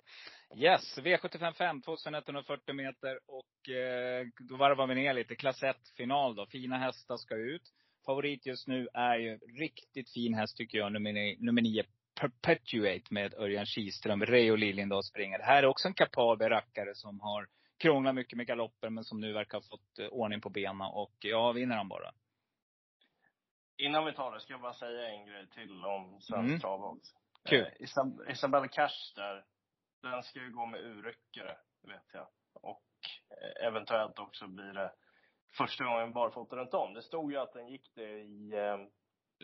[0.57, 5.37] Yes, V755, 2140 meter och eh, då varvar vi ner lite.
[5.37, 6.47] Klass 1 final då.
[6.47, 7.63] Fina hästar ska ut.
[8.07, 11.85] Favorit just nu är ju riktigt fin häst tycker jag, nummer, nummer 9
[12.21, 14.27] Perpetuate med Örjan Kihlström.
[14.27, 15.39] Reijo Liljendahl springer.
[15.39, 17.47] Det här är också en kapabel rackare som har
[17.79, 21.15] krånglat mycket med galopper men som nu verkar ha fått eh, ordning på benen och
[21.19, 22.13] ja, vinner han bara.
[23.81, 26.61] Innan vi tar det ska jag bara säga en grej till om svensk mm.
[26.61, 27.17] trav också.
[27.49, 27.67] Kul.
[27.67, 29.45] Eh, Isab Isabella Cash där,
[30.03, 32.27] den ska ju gå med urryckare, vet jag.
[32.55, 32.83] Och
[33.31, 34.93] eh, eventuellt också blir det
[35.57, 36.95] första gången barfota runt om.
[36.95, 38.77] Det stod ju att den gick det i eh,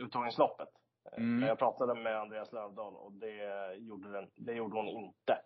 [0.04, 0.68] uttagningsloppet.
[1.12, 1.48] Eh, mm.
[1.48, 5.38] Jag pratade med Andreas Lövdahl och det gjorde, den, det gjorde hon inte.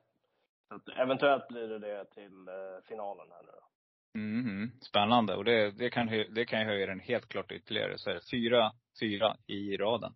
[0.68, 3.59] Så att eventuellt blir det det till eh, finalen här nu.
[4.14, 5.36] Mm, spännande.
[5.36, 7.98] Och det, det, kan, det kan höja den helt klart ytterligare.
[7.98, 10.12] Så är det fyra, fyra i raden.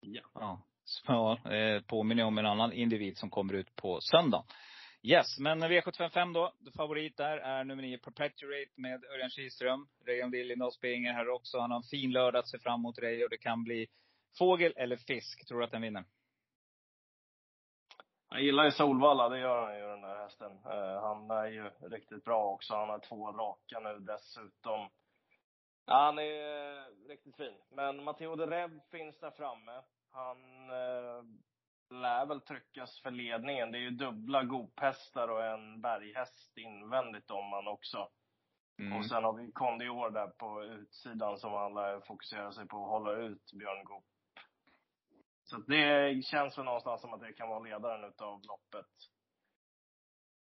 [0.00, 0.22] Ja.
[0.34, 0.62] Ja.
[0.84, 4.44] Så, eh, påminner om en annan individ som kommer ut på söndag.
[5.02, 6.54] Yes, men V755 då.
[6.76, 9.88] Favorit där är nummer 9 Perpetuate med Örjan Kihlström.
[10.06, 11.58] Reijon Liljendahl springer här också.
[11.58, 13.28] Han har en fin lördag att se fram emot Reijo.
[13.28, 13.86] Det kan bli
[14.38, 15.48] fågel eller fisk.
[15.48, 16.04] Tror du att den vinner?
[18.32, 20.52] Jag gillar ju Solvalla, det gör han ju den där hästen.
[20.52, 22.74] Uh, han är ju riktigt bra också.
[22.74, 24.88] Han har två raka nu dessutom.
[25.86, 27.54] Han är riktigt fin.
[27.70, 29.82] Men Matteo de Rev finns där framme.
[30.12, 31.24] Han eh,
[31.90, 33.72] lär väl tryckas för ledningen.
[33.72, 38.08] Det är ju dubbla gophästar och en berghäst invändigt om man också.
[38.78, 38.98] Mm.
[38.98, 42.90] Och sen har vi Kondior där på utsidan som han lär fokusera sig på att
[42.90, 44.04] hålla ut Björn Goop.
[45.52, 48.90] Så att det känns väl någonstans som att det kan vara ledaren utav loppet.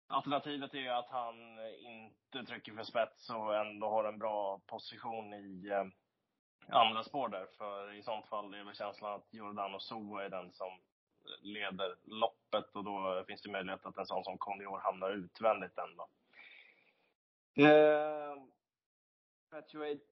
[0.07, 1.35] Alternativet är ju att han
[1.79, 5.85] inte trycker för spets och ändå har en bra position i eh,
[6.67, 7.47] andra spår där.
[7.57, 10.81] För i sånt fall är väl känslan att Jordan och Soho är den som
[11.41, 16.07] leder loppet och då finns det möjlighet att en sån som Kondior hamnar utvändigt ändå.
[17.69, 18.43] Eh,
[19.49, 20.05] Perpetuate,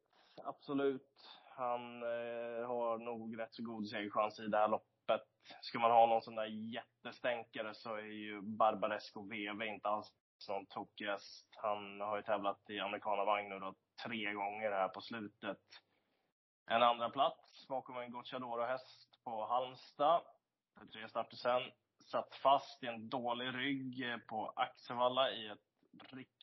[0.43, 1.38] absolut.
[1.59, 5.21] Han eh, har nog rätt så god segerchans i det här loppet.
[5.61, 10.13] Ska man ha någon sån där jättestänkare så är ju Barbaresco VV inte alls
[10.49, 11.47] någon tokig häst.
[11.55, 15.57] Han har ju tävlat i amerikanavagn nu då tre gånger här på slutet.
[16.71, 20.21] En andra plats bakom en Gocciadoro-häst på Halmstad.
[20.79, 21.61] För tre starter sen.
[22.05, 26.38] Satt fast i en dålig rygg på Axevalla i ett riktigt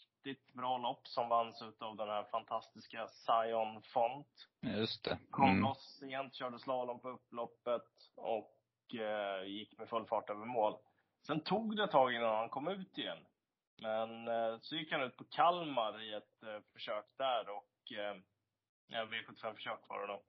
[0.53, 4.49] bra lopp som vanns utav den här fantastiska Zion Font.
[4.61, 5.19] Just det.
[5.31, 5.63] Kom Mm.
[5.63, 7.83] loss sent, körde slalom på upploppet
[8.15, 10.77] och eh, gick med full fart över mål.
[11.27, 13.19] Sen tog det ett tag innan han kom ut igen.
[13.83, 18.17] Men eh, så gick han ut på Kalmar i ett eh, försök där och eh,
[18.87, 20.23] ja, V75-försök var det då.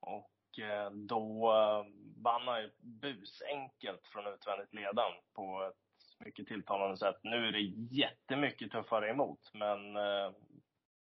[0.00, 1.84] Och eh, då eh,
[2.22, 5.85] vann han ju busenkelt från utvändigt ledan på ett
[6.24, 7.16] mycket tilltalande sätt.
[7.22, 10.32] Nu är det jättemycket tuffare emot, men eh,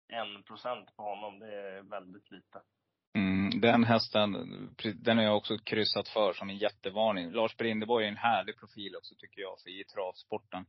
[0.08, 2.60] en procent på honom, det är väldigt lite.
[3.14, 4.32] Mm, den hästen,
[4.94, 7.30] den har jag också kryssat för som en jättevarning.
[7.30, 10.64] Lars Brindeborg är en härlig profil också tycker jag, för i travsporten.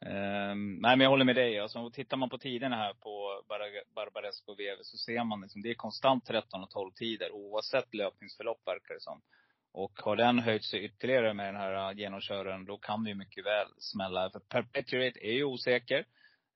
[0.00, 1.60] Um, nej men jag håller med dig.
[1.60, 5.62] Alltså, tittar man på tiderna här på Bar- Barbaresco och VV så ser man liksom,
[5.62, 9.22] det är konstant 13 och 12 tider oavsett löpningsförlopp verkar det som.
[9.76, 13.16] Och har den höjt sig ytterligare med den här äh, genomköraren, då kan det ju
[13.16, 14.30] mycket väl smälla.
[14.30, 16.04] För Perpetuate är ju osäker.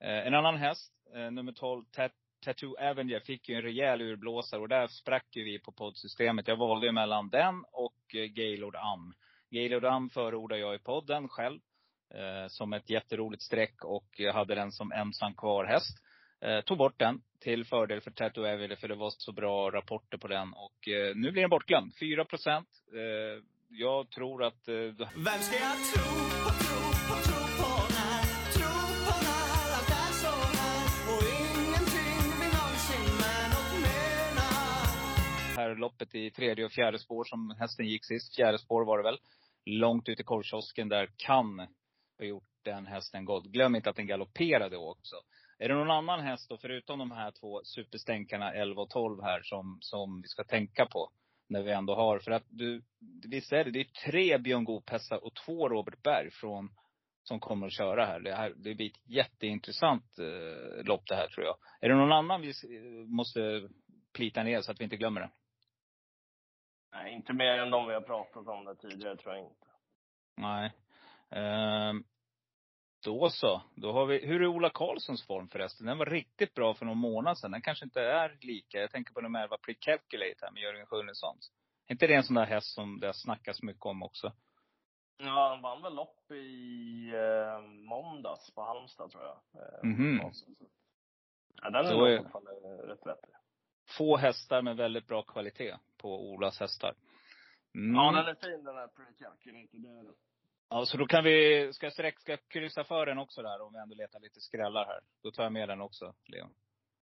[0.00, 2.12] Eh, en annan häst, eh, nummer 12, Tat-
[2.44, 6.48] Tattoo Avenger, fick ju en rejäl urblåsare och där sprack ju vi på poddsystemet.
[6.48, 9.14] Jag valde ju mellan den och eh, Gaylord Am.
[9.50, 11.60] Gaylord Am förordar jag i podden själv.
[12.14, 15.98] Eh, som ett jätteroligt streck och jag hade den som ensam kvar häst.
[16.40, 20.18] Eh, tog bort den till fördel för Tattoo Avenger för det var så bra rapporter
[20.18, 20.52] på den.
[20.52, 21.92] Och eh, nu blir den bortglömd.
[22.00, 22.68] 4 procent.
[22.94, 26.04] Eh, jag tror att eh, Vem ska jag tro
[26.44, 28.22] på, tro på, tro på när?
[28.56, 28.74] Tro
[29.06, 34.50] på när allt är så här och ingenting blir någonsin med något mera
[35.56, 38.36] här loppet i tredje och fjärde spår som hästen gick sist.
[38.36, 39.18] Fjärde spår var det väl.
[39.64, 41.58] Långt ut i korvkiosken där kan
[42.18, 43.46] ha gjort den hästen gott.
[43.46, 45.16] Glöm inte att den galopperade också.
[45.62, 49.40] Är det någon annan häst då, förutom de här två superstänkarna 11 och 12 här,
[49.42, 51.10] som, som vi ska tänka på?
[51.48, 52.82] När vi ändå har, för att du,
[53.28, 56.68] visst är det, det är tre Björn Goop-hästar och två Robert Berg från,
[57.22, 58.20] som kommer att köra här.
[58.20, 61.56] Det, här, det blir ett jätteintressant eh, lopp det här tror jag.
[61.80, 62.64] Är det någon annan vi s-
[63.06, 63.68] måste
[64.12, 65.30] plita ner så att vi inte glömmer det?
[66.92, 69.66] Nej, inte mer än de vi har pratat om det tidigare tror jag inte.
[70.36, 70.72] Nej.
[71.30, 72.04] Ehm,
[73.04, 73.62] då så.
[73.74, 75.86] Då har vi, hur är Ola Karlssons form förresten?
[75.86, 77.50] Den var riktigt bra för någon månad sedan.
[77.50, 78.78] Den kanske inte är lika.
[78.78, 81.36] Jag tänker på nummer 11 Precalculate här med Jörgen Sjunnesson.
[81.86, 84.32] Är inte det en sån där häst som det snackas mycket om också?
[85.16, 89.62] Ja, han vann väl lopp i eh, måndags på Halmstad tror jag.
[89.62, 90.20] Eh.
[90.20, 90.64] Karlsson, så.
[91.62, 92.50] Ja, den är är- fortfarande
[92.92, 93.30] rätt vettig.
[93.98, 96.94] Få hästar med väldigt bra kvalitet på Olas hästar.
[97.74, 97.94] Mm.
[97.94, 99.78] Ja, den är fin den här pre-calculator.
[99.82, 100.14] Det är den.
[100.70, 103.60] Ja, så då kan vi, ska jag sträck, ska jag kryssa för den också där
[103.62, 105.00] om vi ändå letar lite skrällar här.
[105.22, 106.50] Då tar jag med den också, Leon.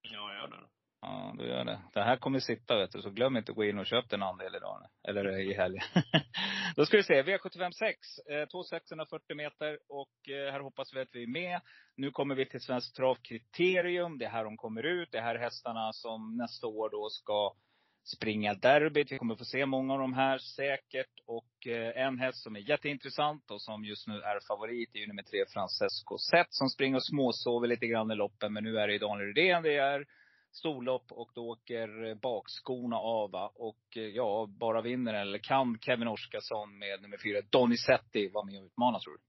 [0.02, 0.68] Ja, gör det.
[1.02, 1.82] Ja, då gör det.
[1.94, 4.24] Det här kommer sitta vet du, så glöm inte att gå in och köpa en
[4.24, 4.88] andel idag.
[5.08, 5.84] Eller i helgen.
[6.76, 8.20] då ska vi se, V75 6.
[8.30, 11.62] Eh, 2640 meter och eh, här hoppas vi att vi är med.
[11.96, 14.18] Nu kommer vi till Svenskt Travkriterium.
[14.18, 15.12] Det är här de kommer ut.
[15.12, 17.56] Det är här hästarna som nästa år då ska
[18.06, 19.12] springa derbyt.
[19.12, 21.20] Vi kommer få se många av de här säkert.
[21.26, 25.08] Och eh, en häst som är jätteintressant och som just nu är favorit är ju
[25.08, 28.54] nummer tre Francesco Zet som springer och småsover lite grann i loppen.
[28.54, 30.06] Men nu är det ju Daniel Rydén det är
[30.52, 33.32] storlopp och då åker bakskorna av.
[33.32, 33.52] Va?
[33.56, 38.60] Och eh, ja, bara vinner eller kan Kevin Oskarsson med nummer fyra Donizetti vara med
[38.60, 39.22] och utmana tror du?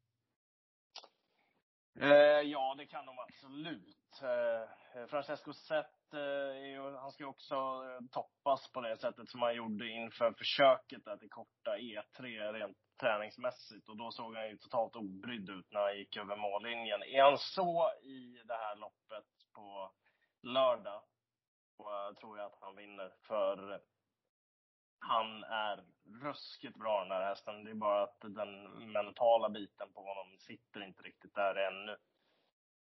[2.01, 3.97] Eh, ja, det kan de absolut.
[4.23, 9.55] Eh, Francesco Zet, eh, han ska ju också eh, toppas på det sättet som han
[9.55, 13.89] gjorde inför försöket där till korta E3 rent träningsmässigt.
[13.89, 17.03] Och då såg han ju totalt obrydd ut när han gick över mållinjen.
[17.03, 19.93] Är han så i det här loppet på
[20.43, 21.03] lördag,
[21.79, 23.13] då tror jag att han vinner.
[23.27, 23.81] För
[24.99, 25.85] han är
[26.23, 27.65] ruskigt bra den här hästen.
[27.65, 31.97] Det är bara att den mentala biten på honom sitter inte riktigt där ännu.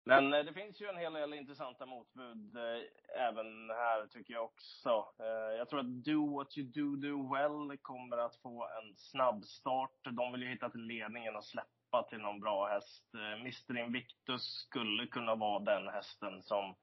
[0.08, 4.44] Men eh, det finns ju en hel del intressanta motbud eh, även här tycker jag
[4.44, 5.06] också.
[5.20, 9.46] Eh, jag tror att Do What You Do Do Well kommer att få en snabb
[9.46, 10.00] start.
[10.12, 13.04] De vill ju hitta till ledningen och släppa till någon bra häst.
[13.40, 16.76] Mr Invictus skulle kunna vara den hästen som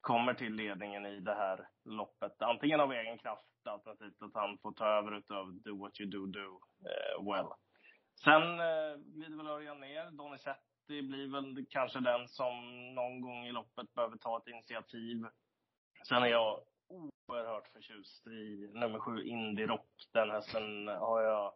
[0.00, 2.42] kommer till ledningen i det här loppet.
[2.42, 7.48] Antingen av egen kraft, alternativt att han får ta över utav Do What You Do-Do-Well.
[8.24, 8.42] Sen
[8.96, 10.10] glider väl Örjan ner.
[10.88, 15.26] Donizetti blir väl kanske den som någon gång i loppet behöver ta ett initiativ.
[16.08, 19.88] Sen är jag oerhört förtjust i nummer sju, Indie Rock.
[20.12, 21.52] Den hästen har jag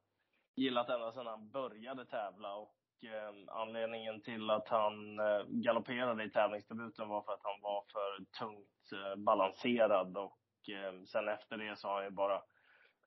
[0.56, 2.54] gillat ända sedan han började tävla.
[2.54, 7.84] Och eh, anledningen till att han eh, galopperade i tävlingsdebuten var för att han var
[7.92, 10.16] för tungt eh, balanserad.
[10.16, 12.42] Och eh, sen efter det så har han ju bara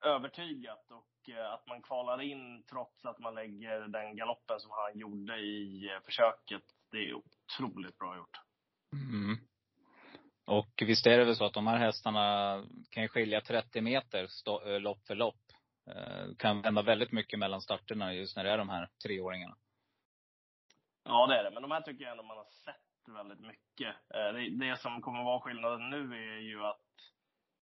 [0.02, 0.92] övertygat.
[0.92, 5.38] Och eh, att man kvalar in trots att man lägger den galoppen som han gjorde
[5.38, 8.38] i eh, försöket, det är otroligt bra gjort.
[8.94, 9.38] Mm.
[10.46, 12.58] Och visst är det väl så att de här hästarna
[12.90, 15.42] kan skilja 30 meter stå, eh, lopp för lopp.
[15.92, 19.56] Eh, kan hända väldigt mycket mellan starterna just när det är de här treåringarna.
[21.04, 21.52] Ja, det är det.
[21.52, 23.96] Men de här tycker jag ändå man har sett väldigt mycket.
[24.08, 26.81] Det, det som kommer vara skillnaden nu är ju att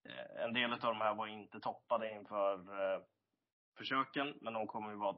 [0.06, 3.02] Eh, en del av de här var inte toppade inför eh,
[3.78, 5.18] försöken, men de kommer ju vara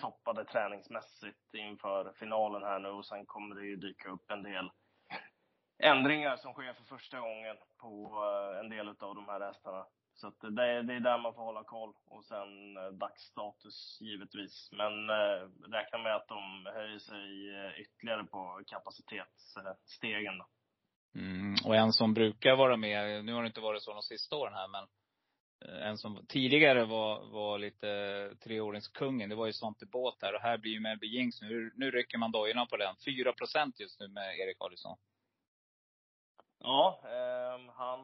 [0.00, 4.70] toppade träningsmässigt inför finalen här nu och sen kommer det ju dyka upp en del
[5.82, 9.86] ändringar som sker för första gången på eh, en del av de här hästarna.
[10.14, 11.94] Så att det, är- det är där man får hålla koll.
[12.06, 14.68] Och sen dagsstatus givetvis.
[14.72, 17.48] Men eh, räkna med att de höjer sig
[17.80, 20.38] ytterligare på kapacitetsstegen.
[20.38, 20.46] då.
[21.16, 21.54] Mm.
[21.64, 24.54] Och en som brukar vara med, nu har det inte varit så de sista åren
[24.54, 24.86] här, men
[25.64, 30.34] eh, en som tidigare var, var lite treåringskungen, det var ju Svante Båt här.
[30.34, 31.42] Och här blir ju Melby Jings.
[31.42, 31.72] nu.
[31.76, 32.94] Nu rycker man dojorna på den.
[33.04, 34.96] 4 procent just nu med Erik Adielsson.
[36.58, 38.02] Ja, eh, han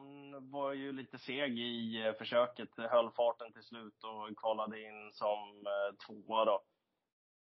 [0.51, 2.69] var ju lite seg i eh, försöket.
[2.77, 6.61] Höll farten till slut och kvalade in som eh, tvåa då.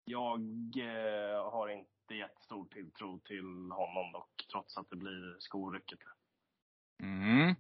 [0.05, 0.41] Jag
[0.77, 5.99] eh, har inte jättestor tilltro till honom dock, trots att det blir skorycket.
[7.03, 7.55] Mm.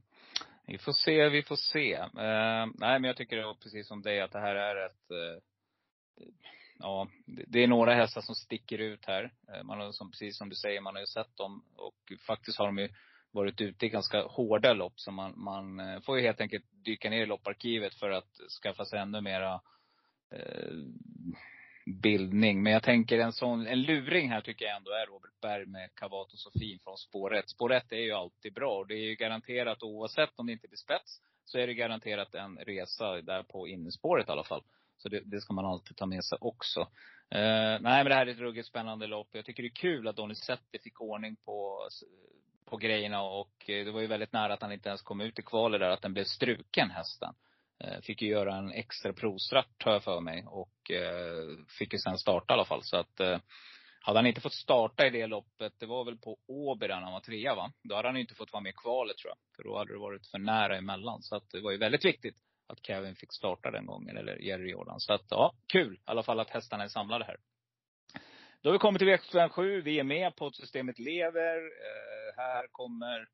[0.66, 1.94] Vi får se, vi får se.
[1.94, 5.42] Eh, nej, men jag tycker precis som dig att det här är ett eh,
[6.82, 9.32] Ja, det- är några hästar som sticker ut här.
[9.52, 11.64] Eh, man har, som, precis som du säger, man har ju sett dem.
[11.76, 12.88] Och faktiskt har de ju
[13.30, 15.00] varit ute i ganska hårda lopp.
[15.00, 18.30] Så man, man eh, får ju helt enkelt dyka ner i lopparkivet för att
[18.62, 19.60] skaffa sig ännu mera
[20.32, 20.72] eh,
[21.94, 22.62] bildning.
[22.62, 25.94] Men jag tänker en sån, en luring här tycker jag ändå är Robert Berg med
[25.94, 27.48] Cavato Sofin från spår 1.
[27.48, 28.78] Spår 1 är ju alltid bra.
[28.78, 32.34] Och det är ju garanterat oavsett om det inte blir spets, så är det garanterat
[32.34, 34.62] en resa där på innerspåret i alla fall.
[35.02, 36.80] Så det, det ska man alltid ta med sig också.
[37.30, 39.28] Eh, nej men det här är ett ruggigt spännande lopp.
[39.32, 41.88] Jag tycker det är kul att Donizetti fick ordning på,
[42.64, 45.38] på grejerna och eh, det var ju väldigt nära att han inte ens kom ut
[45.38, 47.34] i kvalet där, att den blev struken hästen.
[47.84, 51.98] Eh, fick ju göra en extra provstart har jag för mig och eh, fick ju
[51.98, 52.82] sen starta i alla fall.
[52.82, 53.38] Så att eh,
[54.00, 57.12] hade han inte fått starta i det loppet, det var väl på Åby där han
[57.12, 57.72] var trea va?
[57.82, 59.38] Då hade han inte fått vara med i kvalet tror jag.
[59.56, 61.22] För då hade det varit för nära emellan.
[61.22, 64.70] Så att det var ju väldigt viktigt att Kevin fick starta den gången, eller Jerry
[64.70, 65.00] Jordan.
[65.00, 67.36] Så att ja, kul i alla fall att hästarna är samlade här.
[68.62, 69.80] Då har vi kommit till V7.
[69.80, 71.56] Vi är med på att systemet lever.
[71.56, 73.26] Eh, här kommer,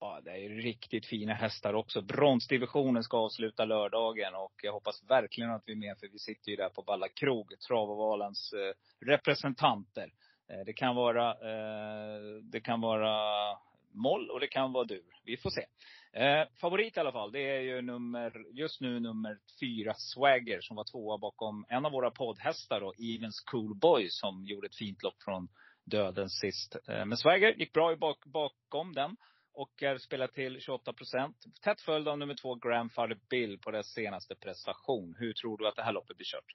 [0.00, 2.02] ja det är riktigt fina hästar också.
[2.02, 6.50] Bronsdivisionen ska avsluta lördagen och jag hoppas verkligen att vi är med för vi sitter
[6.50, 10.12] ju där på Balla krog, Travovalens eh, representanter.
[10.48, 13.58] Eh, det kan vara, eh, det kan vara
[13.92, 15.20] moll och det kan vara dur.
[15.24, 15.66] Vi får se.
[16.12, 20.76] Eh, favorit i alla fall, det är ju nummer, just nu nummer fyra Swagger som
[20.76, 25.02] var tvåa bakom en av våra poddhästar då, Evens Cool Boy som gjorde ett fint
[25.02, 25.48] lopp från
[25.84, 26.76] döden sist.
[26.88, 29.16] Eh, men Swagger gick bra bak, bakom den
[29.52, 31.36] och är spelad till 28 procent.
[31.62, 35.14] Tätt följd av nummer två Grandfather Bill på dess senaste prestation.
[35.18, 36.54] Hur tror du att det här loppet blir kört?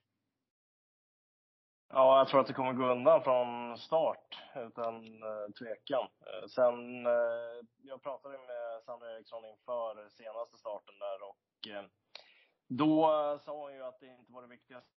[1.89, 6.07] Ja, jag tror att det kommer gå undan från start, utan eh, tvekan.
[6.27, 11.89] Eh, sen, eh, jag pratade med Sandra Eriksson inför senaste starten där och eh,
[12.67, 13.09] då
[13.41, 14.91] sa hon ju att det inte var det viktigaste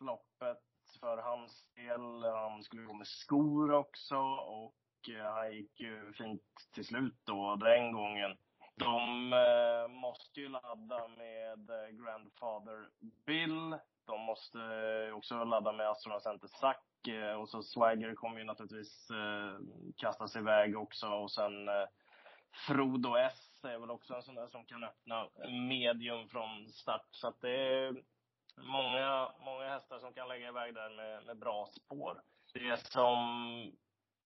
[0.00, 0.62] loppet
[1.00, 2.24] för hans del.
[2.24, 4.16] Han skulle gå med skor också
[4.56, 4.74] och
[5.08, 6.42] Eh, han gick ju fint
[6.74, 8.36] till slut då den gången.
[8.76, 12.88] De eh, måste ju ladda med eh, Grandfather
[13.26, 13.76] Bill.
[14.06, 17.08] De måste eh, också ladda med Astronaut Center Zack.
[17.08, 19.58] Eh, och så Swagger kommer ju naturligtvis eh,
[19.96, 21.08] kastas iväg också.
[21.08, 21.84] Och sen eh,
[22.66, 25.28] Frodo S är väl också en sån där som kan öppna
[25.68, 27.08] medium från start.
[27.10, 28.02] Så att det är
[28.56, 32.22] många, många hästar som kan lägga iväg där med, med bra spår.
[32.54, 33.18] Det som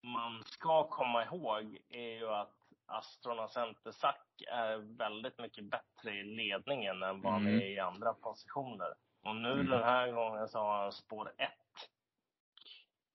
[0.02, 2.54] man ska komma ihåg är ju att
[2.86, 7.60] Astrona Center Sack är väldigt mycket bättre i ledningen än vad han Mm.
[7.60, 8.94] är i andra positioner.
[9.20, 9.66] Och nu Mm.
[9.70, 11.50] den här gången så har han spår 1.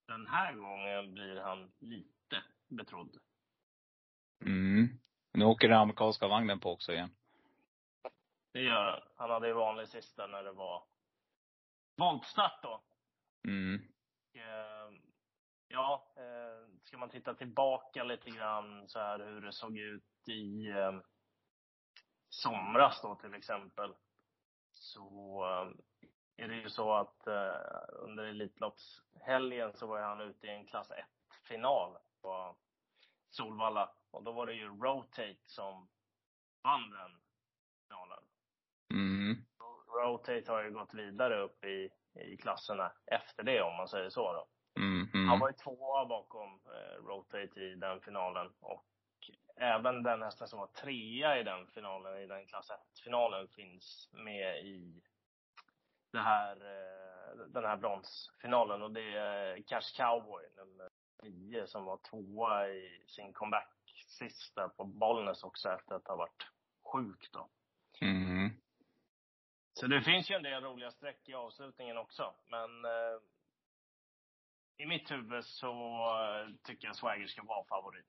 [0.08, 3.18] Den här gången blir han lite betrodd.
[4.46, 5.00] Mm.
[5.34, 7.16] Nu åker den amerikanska vagnen på också igen.
[8.54, 9.02] Det gör han.
[9.16, 10.84] Han hade ju vanlig sista när det var
[11.98, 12.84] voltstart då.
[13.48, 13.82] Mm.
[14.34, 14.92] Eh,
[15.74, 20.70] ja, eh, ska man titta tillbaka lite grann så här hur det såg ut i
[20.70, 21.00] eh,
[22.30, 23.94] somras då till exempel.
[24.72, 25.08] Så
[25.46, 27.54] eh, är det ju så att eh,
[27.92, 32.58] under Elitloppshelgen så var han ute i en klass 1-final på
[33.30, 33.96] Solvalla.
[34.12, 35.90] Och då var det ju Rotate som
[36.64, 37.22] vann den
[37.88, 38.24] finalen.
[38.94, 39.46] Mm.
[40.04, 44.34] Rotate har ju gått vidare upp i, i klasserna efter det om man säger så
[44.34, 44.48] då.
[44.76, 45.10] Mm.
[45.14, 45.40] Han Mm.
[45.40, 48.54] var ju tvåa bakom eh, Rotate i den finalen.
[48.60, 48.86] Och
[49.56, 54.66] även den hästen som var trea i den finalen, i den klass 1-finalen, finns med
[54.66, 55.02] i
[56.12, 58.82] det här, eh, den här bronsfinalen.
[58.82, 60.90] Och det är Cash Cowboy, nummer
[61.24, 63.70] nio, som var tvåa i sin comeback
[64.08, 66.48] sist där på Bollnäs också efter att ha varit
[66.84, 67.50] sjuk då.
[68.02, 68.50] Mm.
[69.74, 72.34] Så det finns ju en del roliga streck i avslutningen också.
[72.48, 73.20] Men eh,
[74.78, 78.06] i mitt huvud så eh, tycker jag Swagger ska vara favorit.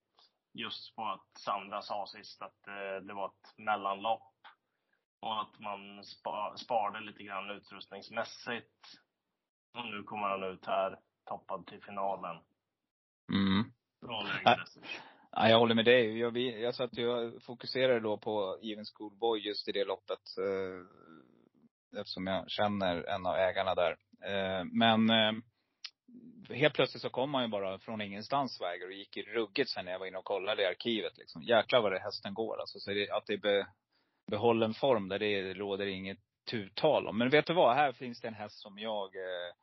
[0.52, 4.32] Just på att Sandra sa sist att eh, det var ett mellanlopp.
[5.20, 8.98] Och att man spa, sparade lite grann utrustningsmässigt.
[9.78, 12.36] Och nu kommer han ut här, toppad till finalen.
[13.32, 13.72] Mm.
[14.00, 14.64] Bra läge.
[15.30, 16.18] Ja, jag håller med dig.
[16.18, 20.38] Jag, jag satt ju fokuserade då på Even Schoolboy just i det loppet.
[20.38, 23.96] Eh, eftersom jag känner en av ägarna där.
[24.24, 25.32] Eh, men eh,
[26.50, 29.84] helt plötsligt så kom han ju bara från ingenstans Swagger och gick i ruggigt sen
[29.84, 31.42] när jag var inne och kollade i arkivet liksom.
[31.42, 32.80] Jäklar vad det hästen går alltså.
[32.80, 33.66] Så det, att det är be,
[34.30, 36.18] behållen form där, det råder inget
[36.50, 37.18] tutal om.
[37.18, 37.76] Men vet du vad?
[37.76, 39.54] Här finns det en häst som jag eh,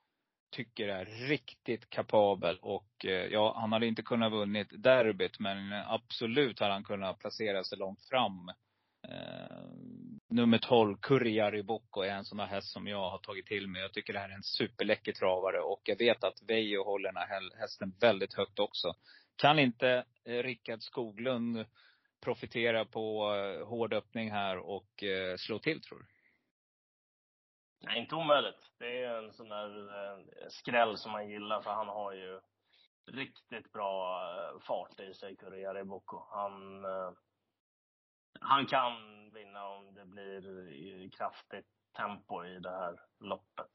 [0.51, 6.59] tycker är riktigt kapabel och eh, ja, han hade inte kunnat vunnit derbyt men absolut
[6.59, 8.51] hade han kunnat placera sig långt fram.
[9.11, 9.57] Eh,
[10.29, 13.81] nummer 12, Kurjari Bocco, är en sån där häst som jag har tagit till mig.
[13.81, 17.17] Jag tycker det här är en superläcker travare och jag vet att Veijo håller den
[17.17, 18.93] här hästen väldigt högt också.
[19.35, 21.65] Kan inte eh, Rickard Skoglund
[22.23, 26.05] profitera på eh, hård öppning här och eh, slå till tror du?
[27.83, 28.71] Nej, inte omöjligt.
[28.77, 32.39] Det är en sån där skräll som man gillar för han har ju
[33.11, 34.21] riktigt bra
[34.67, 36.23] fart i sig, Kurriere Boko.
[36.29, 36.85] Han,
[38.41, 38.91] han kan
[39.33, 41.67] vinna om det blir kraftigt
[41.97, 43.71] tempo i det här loppet.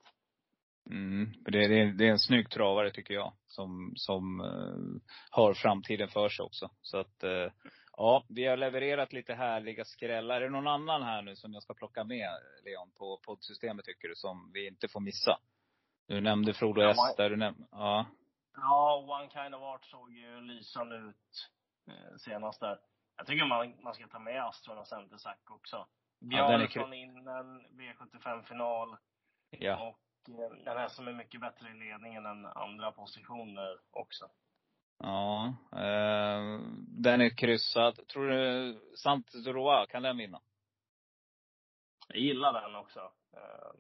[0.91, 1.33] Mm.
[1.45, 3.33] för Det, det, det är en snygg travare tycker jag.
[3.47, 6.71] Som, som eh, har framtiden för sig också.
[6.81, 7.53] Så att, eh,
[7.97, 10.37] ja, vi har levererat lite härliga skrällar.
[10.37, 12.31] Är det någon annan här nu som jag ska plocka med,
[12.65, 15.39] Leon, på poddsystemet tycker du, som vi inte får missa?
[16.09, 18.07] Du nämnde Frodo Ja, S där, du nämnde, ja.
[18.57, 21.51] Ja, One Kind of Art såg ju lysande ut
[21.89, 22.79] eh, senast där.
[23.17, 25.87] Jag tycker man, man ska ta med Astron och Centersack också.
[26.19, 28.97] Ja, den är Bjarnesson in en V75-final.
[29.51, 29.89] Ja.
[29.89, 34.31] Och eh, den här som är mycket bättre i ledningen än andra positioner också.
[34.99, 35.55] Ja.
[35.73, 38.09] Eh, den är kryssad.
[38.09, 40.41] Tror du Sant Droit, kan den vinna?
[42.09, 43.01] Jag gillar den också.
[43.33, 43.73] Eh,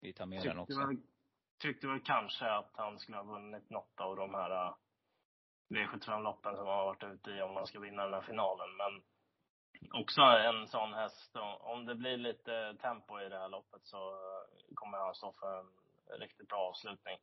[0.00, 0.86] Vi tar med den också.
[0.86, 0.96] väl,
[1.58, 4.74] tyckte väl kanske att han skulle ha vunnit något av de här eh,
[5.76, 8.76] V75-loppen som har varit ute i om man ska vinna den här finalen.
[8.76, 9.02] Men
[10.00, 14.16] också en sån häst, om- det blir lite tempo i det här loppet så
[14.74, 17.18] kommer han stå för en riktigt bra avslutning.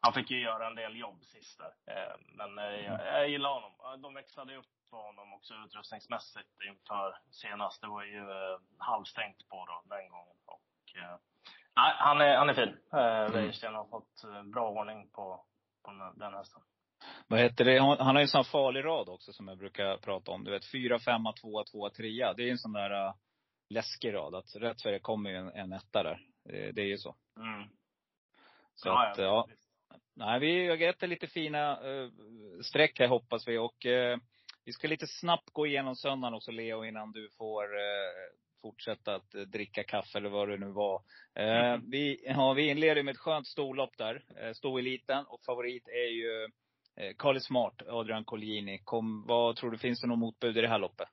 [0.00, 1.74] Han fick ju göra en del jobb sist där.
[1.94, 4.02] Eh, Men eh, jag, jag gillar honom.
[4.02, 7.80] De växlade upp på honom också utrustningsmässigt inför senast.
[7.80, 10.36] Det var ju eh, halvstängt på då den gången.
[10.46, 10.60] Och,
[11.76, 12.76] nej, han, är, han är fin.
[13.32, 14.22] Weirsten har fått
[14.52, 15.44] bra ordning på,
[15.84, 16.62] på den, den hästen.
[17.28, 17.78] Vad heter det?
[17.78, 20.44] Han har ju en sån farlig rad också som jag brukar prata om.
[20.44, 22.34] Du vet, fyra, femma, tvåa, tvåa, trea.
[22.34, 23.14] Det är en sån där uh,
[23.68, 24.34] läskig rad.
[24.34, 26.20] Att rätt för det kommer ju en, en etta där.
[26.44, 27.16] Det, det är ju så.
[27.36, 27.68] Mm.
[28.74, 29.48] Så Ja, att, ja.
[30.16, 32.10] Nej, vi har gett lite fina uh,
[32.62, 33.58] streck här hoppas vi.
[33.58, 34.16] Och uh,
[34.64, 38.10] vi ska lite snabbt gå igenom söndagen också Leo innan du får uh,
[38.62, 41.02] fortsätta att dricka kaffe eller vad det nu var.
[41.40, 44.14] Uh, vi, ja, vi inleder med ett skönt storlopp där.
[44.14, 45.24] Uh, Stoeliten.
[45.26, 46.48] Och favorit är ju
[47.00, 48.78] Eh, Carly Smart, Adrian Colgjini.
[48.84, 51.08] Kom, vad tror du, finns det något motbud i det här loppet?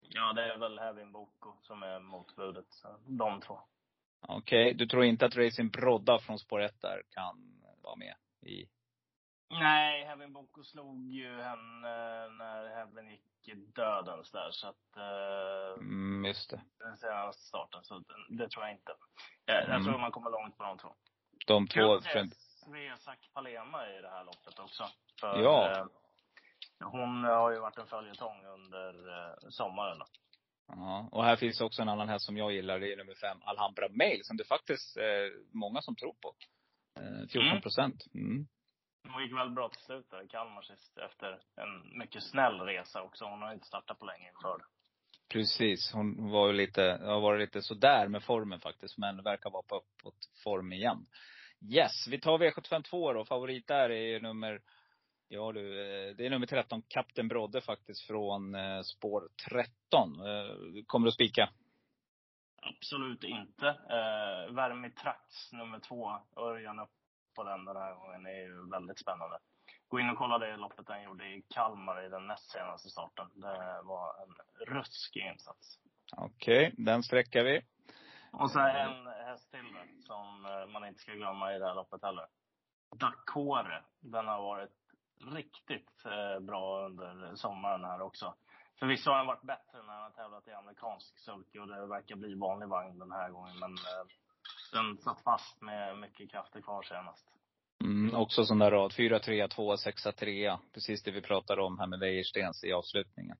[0.00, 2.66] Ja, det är väl Hevin Boko som är motbudet.
[3.06, 3.60] De två.
[4.28, 4.72] Okej, okay.
[4.72, 8.68] du tror inte att Racing Brodda från spår 1 där kan vara med i?
[9.50, 14.48] Nej, Hevin Boko slog ju henne när Hevin gick i dödens där.
[14.50, 16.60] Så att, eh, Mm, just det.
[16.78, 17.80] den senaste starten.
[17.84, 18.92] Så det, det tror jag inte.
[19.44, 19.84] Jag, jag Mm.
[19.84, 20.94] tror man kommer långt på de två.
[21.46, 22.00] De två.
[22.00, 22.30] Kul
[22.64, 24.88] Svesak Palema i det här loppet också.
[25.20, 25.70] För, Ja.
[25.70, 25.86] eh,
[26.84, 28.88] hon har ju varit en följetong under
[29.18, 29.98] eh, sommaren.
[29.98, 30.04] Då.
[30.66, 32.78] Ja, och här finns också en annan häst som jag gillar.
[32.80, 36.34] Det är nummer fem, Alhambra Mail, som det faktiskt är många som tror på.
[37.00, 38.04] Eh, 14 procent.
[38.14, 38.46] Mm.
[39.12, 43.02] Hon gick väldigt bra till slut där i Kalmar sist efter en mycket snäll resa
[43.02, 43.24] också.
[43.24, 44.64] Hon har inte startat på länge inför det.
[45.28, 45.92] Precis.
[45.94, 48.98] Hon var ju lite, har varit lite sådär med formen faktiskt.
[48.98, 51.06] Men verkar vara på uppåt form igen.
[51.70, 53.24] Yes, vi tar V752 då.
[53.24, 54.60] Favorit där är nummer,
[55.28, 59.70] ja du, eh, det är nummer 13, Kapten Brodde faktiskt från eh, spår 13.
[60.20, 61.50] Eh, kommer du att spika?
[62.62, 63.68] Absolut inte.
[63.68, 66.90] Eh, Värmi Trax nummer två, Örjan upp
[67.34, 69.38] på den den här gången, är ju väldigt spännande.
[69.88, 73.26] Gå in och kolla det loppet han gjorde i Kalmar i den näst senaste starten.
[73.34, 74.34] Det var en
[74.66, 75.78] ruskig insats.
[76.16, 77.62] Okej, den sträcker vi.
[78.32, 81.74] Och så en häst till då, som eh, man inte ska glömma i det här
[81.74, 82.26] loppet heller.
[82.96, 83.82] Dakore.
[84.00, 84.70] Den har varit
[85.34, 88.34] riktigt eh, bra under sommaren här också.
[88.78, 92.16] Förvisso har den varit bättre när han har tävlat i amerikansk sulky och det verkar
[92.16, 93.58] bli vanlig vagn den här gången.
[93.58, 94.04] Men eh,
[94.72, 97.28] den satt fast med mycket krafter kvar senast.
[97.84, 98.92] Mm, också sån där rad.
[98.92, 100.58] 4, 3, 2, 6, 3.
[100.74, 103.36] Precis det vi pratade om här med Wäjerstens i avslutningen.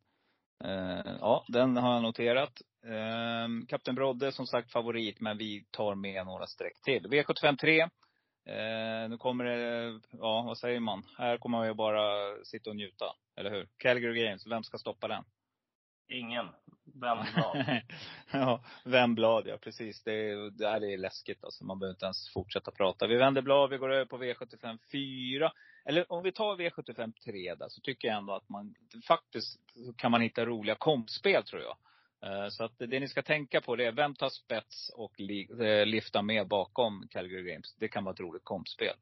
[0.64, 2.62] Eh, ja, den har jag noterat.
[2.86, 7.06] Eh, Kapten Brodde som sagt favorit, men vi tar med några streck till.
[7.06, 7.80] V75 3.
[7.80, 11.02] Eh, nu kommer det, ja vad säger man?
[11.18, 12.04] Här kommer man ju bara
[12.44, 13.04] sitta och njuta.
[13.36, 13.68] Eller hur?
[13.76, 15.24] Calgary Games, vem ska stoppa den?
[16.08, 16.46] Ingen.
[17.00, 17.80] Vem glad?
[18.32, 20.02] ja, vänd blad ja, precis.
[20.02, 21.64] Det är, det är läskigt alltså.
[21.64, 23.06] Man behöver inte ens fortsätta prata.
[23.06, 25.52] Vi vänder blad, vi går över på V75 4.
[25.84, 28.74] Eller om vi tar V75 3 där, så tycker jag ändå att man,
[29.08, 29.60] faktiskt
[29.96, 31.76] kan man hitta roliga kompspel tror jag.
[32.24, 35.48] Eh, så att det ni ska tänka på det är, vem tar spets och li-
[35.60, 37.74] eh, lyfta med bakom Calgary Games?
[37.78, 38.94] Det kan vara ett roligt kompspel.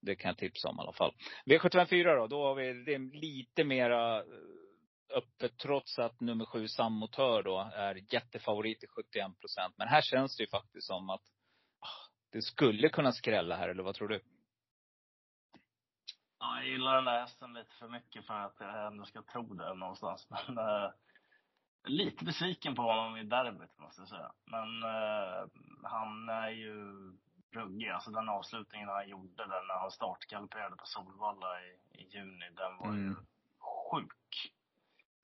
[0.00, 1.14] Det kan jag tipsa om i alla fall.
[1.46, 4.24] V754 då, då har vi, det lite mera eh,
[5.16, 9.74] öppet trots att nummer sju Sammotör då är jättefavorit till 71 procent.
[9.78, 11.22] Men här känns det ju faktiskt som att
[11.80, 14.20] ah, det skulle kunna skrälla här, eller vad tror du?
[16.62, 19.54] Ja, jag gillar den där hästen lite för mycket för att jag ändå ska tro
[19.54, 20.28] det någonstans.
[20.46, 20.90] Men eh,
[21.84, 24.32] lite besviken på honom i derbyt måste jag säga.
[24.44, 25.46] Men eh,
[25.82, 26.76] han är ju
[27.52, 27.88] ruggig.
[27.88, 32.76] Alltså den avslutningen han gjorde där när han startgalopperade på Solvalla i, i juni, den
[32.76, 33.16] var ju Mm.
[33.90, 34.52] sjuk.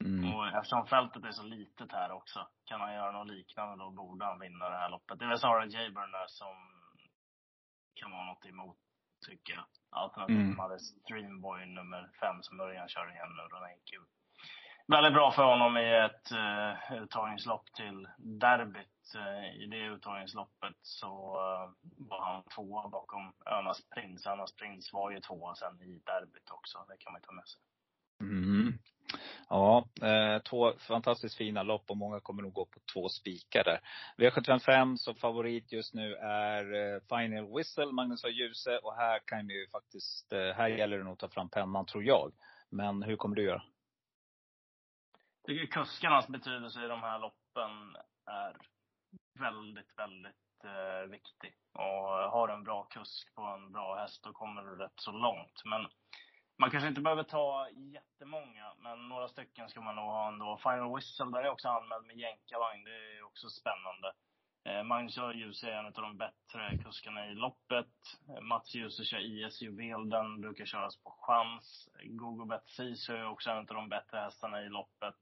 [0.05, 0.35] Mm.
[0.35, 4.25] Och eftersom fältet är så litet här också, kan han göra något liknande då borde
[4.25, 5.19] han vinna det här loppet.
[5.19, 6.57] Det är väl Sara Jaburn där som
[7.95, 8.77] kan vara något emot,
[9.27, 9.65] tycker jag.
[9.91, 10.59] Alternativt Mm.
[10.59, 14.01] hade Streamboy nummer fem som Örjan kör igen nu den gick ju
[14.87, 19.15] väldigt bra för honom i ett uh, uttagningslopp till derbyt.
[19.15, 21.07] Eh, I det uttagningsloppet så
[21.37, 21.71] eh,
[22.09, 24.27] var han tvåa bakom Önas Prins.
[24.27, 26.85] Önas Prins var ju tvåa sen i derbyt också.
[26.89, 27.61] Det kan man ta med sig.
[29.49, 33.81] Ja, eh, två fantastiskt fina lopp och många kommer nog gå på två spikar där.
[34.17, 38.79] V75 som favorit just nu är eh, Final Whistle, Magnus och Ljuse.
[38.79, 42.05] Och här kan ju faktiskt, eh, här gäller det nog att ta fram pennan tror
[42.05, 42.33] jag.
[42.71, 43.63] Men hur kommer du göra?
[45.47, 47.97] Jag tycker kuskarnas betydelse i de här loppen
[48.27, 48.57] är
[49.39, 51.55] väldigt, väldigt eh, viktig.
[51.73, 55.63] Och har en bra kusk på en bra häst, då kommer du rätt så långt.
[55.65, 55.87] Men
[56.59, 60.59] man kanske inte behöver ta jättemånga, men några stycken ska man nog ha ändå.
[60.63, 62.85] Final Whistle, där är också anmäld med jänkarvagn.
[62.85, 64.13] Det är också spännande.
[64.65, 67.95] Eh, Magnus Ljus är en av de bättre kuskarna i loppet.
[68.29, 71.89] Eh, Mats Djuse kör IS Juvel, den brukar köras på chans.
[72.05, 75.21] Gogo Bet Sisu är också en av de bättre hästarna i loppet.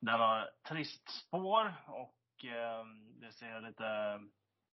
[0.00, 2.84] Den har trist spår och eh,
[3.20, 4.20] det ser lite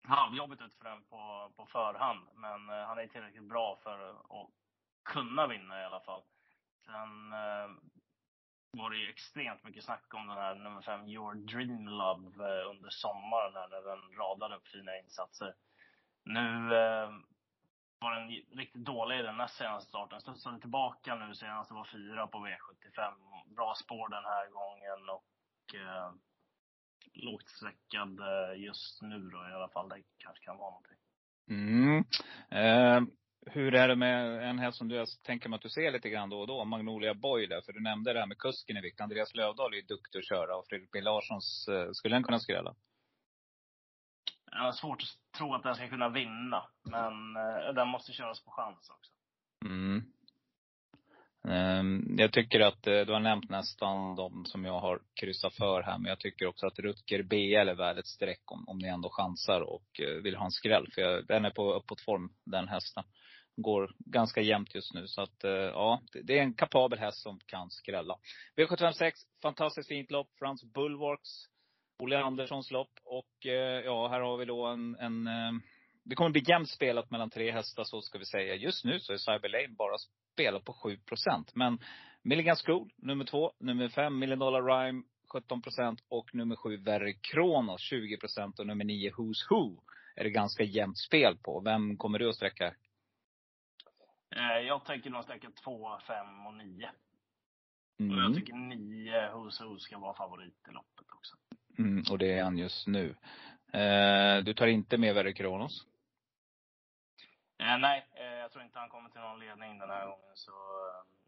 [0.07, 2.27] halvjobbigt ut för den på, på förhand.
[2.33, 4.49] Men eh, han är tillräckligt bra för att
[5.05, 6.21] kunna vinna i alla fall.
[6.85, 7.69] Sen eh,
[8.71, 12.69] var det ju extremt mycket snack om den här nummer fem, Your Dream Love, eh,
[12.69, 15.53] under sommaren här, när den radade upp fina insatser.
[16.23, 17.09] Nu eh,
[17.99, 20.21] var den riktigt dålig i den näst senaste starten.
[20.21, 23.13] Studsade tillbaka nu senast, det var fyra på V75.
[23.55, 26.11] Bra spår den här gången och eh,
[27.13, 29.89] lågt sträckad eh, just nu då i alla fall.
[29.89, 30.97] Det kanske kan vara någonting.
[31.49, 32.05] Mm.
[32.49, 33.01] Eh,
[33.45, 36.29] hur är det med en häst som du tänker mig att du ser lite grann
[36.29, 37.61] då och då, Magnolia Boy där?
[37.61, 39.01] För du nämnde det här med kusken i vikt.
[39.01, 42.39] Andreas Lövdahl är ju duktig att köra och Fredrik B Larssons, eh, skulle den kunna
[42.39, 42.75] skrälla?
[44.51, 46.63] Jag har svårt att tro att den ska kunna vinna.
[46.83, 49.11] Men eh, den måste köras på chans också.
[49.65, 50.03] Mm.
[51.47, 55.81] Ehm, Jag tycker att eh, du har nämnt nästan de som jag har kryssat för
[55.81, 55.97] här.
[55.97, 59.09] Men jag tycker också att Rutger BL är värd ett streck om, om ni ändå
[59.09, 60.87] chansar och vill ha en skräll.
[60.93, 63.03] För jag, den är på uppåtform, den hästen.
[63.57, 65.07] Går ganska jämnt just nu.
[65.07, 68.15] Så att eh, ja, det- det är en kapabel häst som kan skrälla.
[68.57, 70.27] V756, fantastiskt fint lopp.
[70.39, 71.29] Frans Bulwarks.
[71.99, 72.91] Olle Anderssons lopp.
[73.03, 75.51] Och eh, ja, här har vi då en, en eh,
[76.03, 78.55] det kommer bli jämnt spelat mellan tre hästar, så ska vi säga.
[78.55, 79.97] Just nu så är Cyber Lane bara
[80.33, 81.79] spelat på 7% Men
[82.23, 83.51] Milligan School, nummer två.
[83.59, 85.03] Nummer fem, Million Dollar Rhyme,
[85.33, 89.81] 17% Och nummer sju, Verre Kronos, 20% Och nummer nio, Who's Who,
[90.15, 91.61] är det ganska jämnt spel på.
[91.65, 92.73] Vem kommer du att sträcka?
[94.29, 96.89] Eh, Jag tänker nog sträcka 2, 5 och 9.
[97.95, 98.17] Och Mm.
[98.17, 101.35] jag tycker 9 Who's Who ska vara favorit i loppet också.
[101.77, 103.15] Mm, och det är han just nu.
[103.73, 105.87] Eh, du tar inte med Verre Kronos?
[107.57, 110.31] Eh, nej, eh, jag tror inte han kommer till någon ledning den här gången.
[110.35, 110.51] Så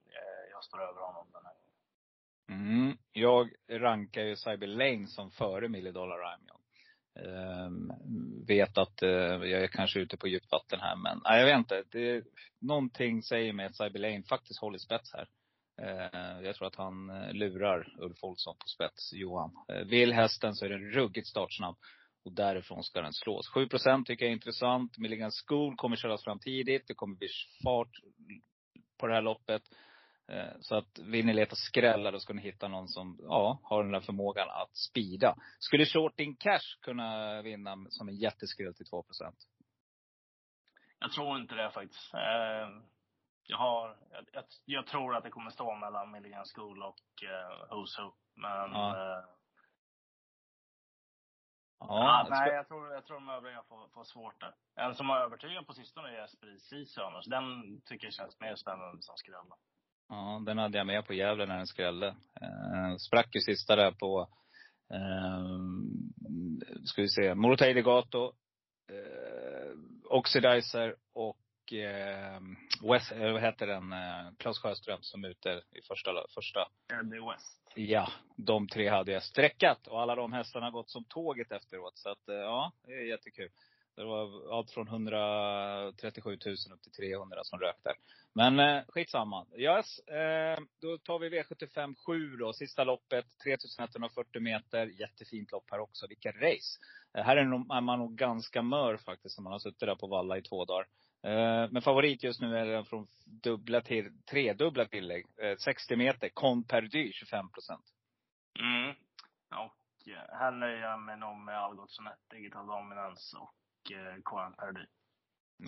[0.09, 1.63] eh, jag står över honom den här gången.
[2.67, 2.97] Mm.
[3.11, 6.51] Jag rankar ju Cyber Lane som före Millie Dollar Rhyme.
[7.24, 7.70] Ja.
[8.47, 11.57] Vet att eh, jag är kanske ute på djupt vatten här, men nej, jag vet
[11.57, 11.84] inte.
[11.91, 12.24] Det,
[12.59, 15.28] någonting säger mig att Cyber Lane faktiskt håller spets här.
[15.82, 19.51] Eh, jag tror att han eh, lurar Ulf Olsson på spets, Johan.
[19.68, 21.76] Eh, vill hästen så är den ruggigt startsnabb.
[22.26, 23.51] Och därifrån ska den slås.
[23.55, 24.97] 7% tycker jag är intressant.
[24.97, 26.88] Milligan School kommer köras fram tidigt.
[26.88, 27.28] Det kommer bli
[27.63, 27.91] fart
[28.97, 29.61] på det här loppet.
[30.30, 33.84] Eh, Så att vill ni leta skrällar då ska ni hitta någon som, ja, har
[33.84, 35.36] den där förmågan att spida.
[35.59, 39.34] Skulle Shorting Cash kunna vinna som en jätteskräll till 2%
[40.99, 42.13] Jag tror inte det faktiskt.
[42.13, 42.69] Eh,
[43.49, 43.97] Jag, har,
[44.32, 48.13] jag, jag, tror att det kommer stå mellan Milligan School och uh, Who's Who.
[48.36, 49.17] Men Ja.
[49.19, 49.23] eh,
[51.80, 54.55] Ja, Ja, nej, jag tror, jag tror de övriga får, får svårt där.
[54.75, 57.25] En som har övertygat på sistone är Esprit annars.
[57.25, 59.51] Den tycker jag känns mer spännande som skräll.
[60.10, 62.08] Ja, den hade jag med på Gävle när den skrällde.
[62.41, 64.30] Eh, sprack ju sista där på,
[64.93, 65.47] eh,
[66.86, 68.34] ska vi se, Morotai Legato,
[68.91, 72.41] eh, Oxidizer och eh,
[72.91, 77.32] West, eh, vad heter den, eh, Claes Sjöström som är ute i första, första Eddie
[77.32, 77.58] West.
[77.76, 81.97] Ja, de tre hade jag sträckat och alla de hästarna har gått som tåget efteråt.
[81.97, 83.49] Så att, eh, ja, det är jättekul.
[83.95, 87.93] Det var allt från 137 000 upp till 300 som rök där.
[88.38, 89.45] Men eh, skitsamma.
[89.57, 93.25] Yes, eh, då tar vi V75 7 då, sista loppet.
[93.43, 94.88] 3140 meter.
[94.88, 96.07] Jättefint lopp här också.
[96.07, 96.79] Vilka race.
[97.17, 99.95] Eh, här är, nog, är man nog ganska mör faktiskt, som man har suttit där
[99.95, 100.88] på valla i två dagar.
[101.23, 105.25] Eh, men favorit just nu är den från dubbla till, tredubbla tillägg.
[105.41, 107.85] Eh, 60 meter, Conperdy 25 procent.
[108.59, 108.95] Mm.
[109.51, 114.85] Och eh, här nöjer jag mig nog med Algotsson 1, Digital Dominance och eh, Perdy.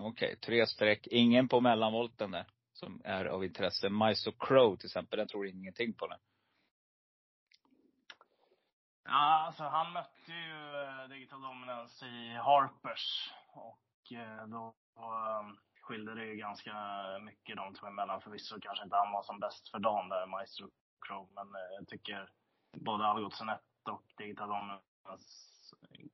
[0.01, 1.07] Okej, tre streck.
[1.07, 2.45] Ingen på mellanvolten där.
[2.79, 3.89] Som är av intresse.
[3.89, 6.19] Mice Crow till exempel, den tror ingenting på den.
[9.03, 13.33] Ja, alltså han mötte ju eh, Digital Dominance i Harpers.
[13.47, 16.73] Och eh, då ehm, skilde det ju ganska
[17.21, 18.21] mycket de två emellan.
[18.21, 20.69] Förvisso kanske inte han var som bäst för dagen där, Maestro
[21.07, 21.29] Crow.
[21.35, 22.29] Men eh, jag tycker
[22.77, 25.49] både Algotsson 1 och Digital Dominance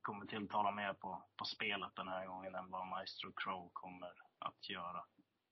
[0.02, 4.68] kommer tilltala mer på, på spelet den här gången än vad Maestro Crow kommer att
[4.68, 5.04] göra.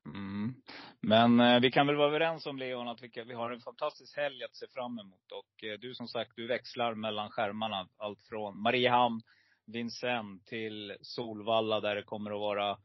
[0.06, 0.54] Mm.
[1.00, 3.60] Men eh, vi kan väl vara överens om Leon att vi, kan- vi har en
[3.60, 5.32] fantastisk helg att se fram emot.
[5.32, 7.88] Och eh, du som sagt, du växlar mellan skärmarna.
[7.96, 9.22] Allt från Mariehamn,
[9.66, 12.76] Vincennes till Solvalla där det kommer att vara eh,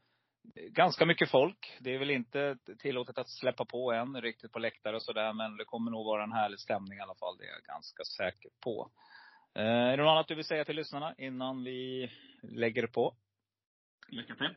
[0.70, 1.76] ganska mycket folk.
[1.80, 5.32] Det är väl inte tillåtet att släppa på än riktigt på läktare och sådär.
[5.32, 7.36] Men det kommer nog vara en härlig stämning i alla fall.
[7.38, 8.90] Det är jag ganska säker på.
[9.54, 12.10] Eh, är det något annat du vill säga till lyssnarna innan vi
[12.42, 13.14] lägger på?
[14.08, 14.54] Lycka till!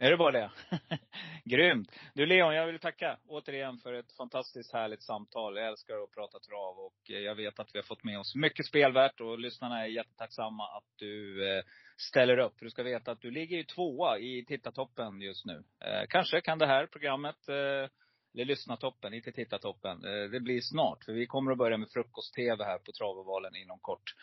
[0.00, 0.50] Är det bara det?
[1.44, 1.90] Grymt!
[2.14, 5.56] Du Leon, jag vill tacka återigen för ett fantastiskt härligt samtal.
[5.56, 8.34] Jag älskar att prata trav och eh, jag vet att vi har fått med oss
[8.34, 11.64] mycket spelvärt och lyssnarna är jättetacksamma att du eh,
[11.96, 12.54] ställer upp.
[12.60, 15.64] Du ska veta att du ligger ju tvåa i tittartoppen just nu.
[15.84, 20.00] Eh, kanske kan det här programmet, eller lyssnartoppen, inte tittartoppen.
[20.30, 24.14] Det blir snart, för vi kommer att börja med frukost-tv här på Travovalen inom kort.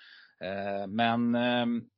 [0.88, 1.90] Men ehm,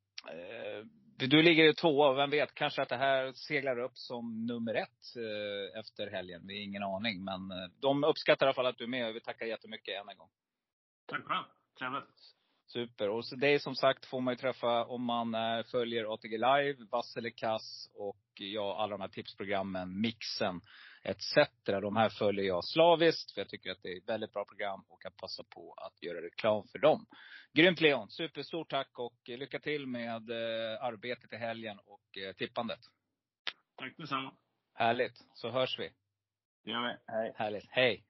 [1.26, 4.74] du ligger ju tvåa och vem vet, kanske att det här seglar upp som nummer
[4.74, 6.46] ett eh, efter helgen.
[6.46, 7.24] Vi har ingen aning.
[7.24, 10.02] Men eh, de uppskattar i alla fall att du är med och vi tackar jättemycket
[10.02, 10.30] än en gång.
[11.06, 11.44] Tack själv!
[11.78, 12.38] Trevligt!
[12.66, 13.08] Super.
[13.08, 16.76] Och så det som sagt får man ju träffa om man eh, följer ATG Live,
[16.90, 20.60] Vasselikas och ja, alla de här tipsprogrammen, Mixen
[21.02, 21.24] etc.
[21.64, 24.84] De här följer jag slaviskt för jag tycker att det är ett väldigt bra program
[24.88, 27.06] och kan passa på att göra reklam för dem.
[27.52, 28.10] Grymt Leon!
[28.10, 32.80] Superstort tack och lycka till med eh, arbetet i helgen och eh, tippandet.
[33.76, 34.32] Tack detsamma.
[34.74, 35.24] Härligt!
[35.34, 35.90] Så hörs vi.
[36.64, 37.12] Det gör vi.
[37.12, 37.32] Hej.
[37.36, 37.66] Härligt.
[37.68, 38.04] Hej!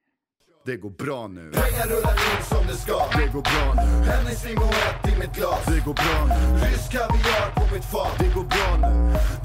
[0.65, 1.51] Det går bra nu.
[1.51, 2.97] Pengar rullar in som det ska.
[3.19, 3.87] Det går bra nu.
[4.11, 5.65] Hennes limoett i mitt glas.
[5.71, 6.39] Det går bra nu.
[6.65, 8.13] Rysk kaviar på mitt fat.
[8.21, 8.93] Det går bra nu.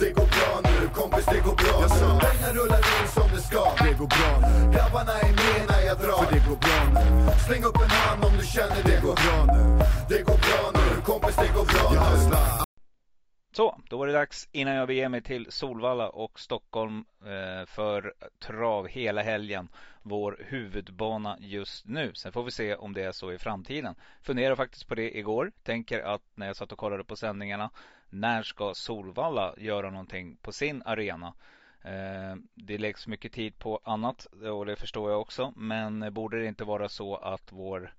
[0.01, 2.19] Det går bra nu, kompis det går bra Jag sa.
[2.27, 3.65] Pengar rullar in som det ska.
[3.85, 4.73] Det går bra nu.
[4.75, 6.25] Grabbarna är med när jag drar.
[6.25, 7.05] För det går bra nu.
[7.47, 9.63] Släng upp en hand om du känner det Det går bra nu.
[10.09, 12.65] Det går bra nu, kompis det går bra Jag nu.
[13.57, 18.15] Så, då var det dags innan jag beger mig till Solvalla och Stockholm eh, för
[18.47, 19.69] trav hela helgen.
[20.03, 22.15] Vår huvudbana just nu.
[22.15, 23.95] Sen får vi se om det är så i framtiden.
[24.23, 25.53] Funderar faktiskt på det igår.
[25.63, 27.71] Tänker att när jag satt och kollade på sändningarna.
[28.15, 31.35] När ska Solvalla göra någonting på sin arena?
[31.83, 35.53] Eh, det läggs mycket tid på annat och det förstår jag också.
[35.57, 37.95] Men borde det inte vara så att vår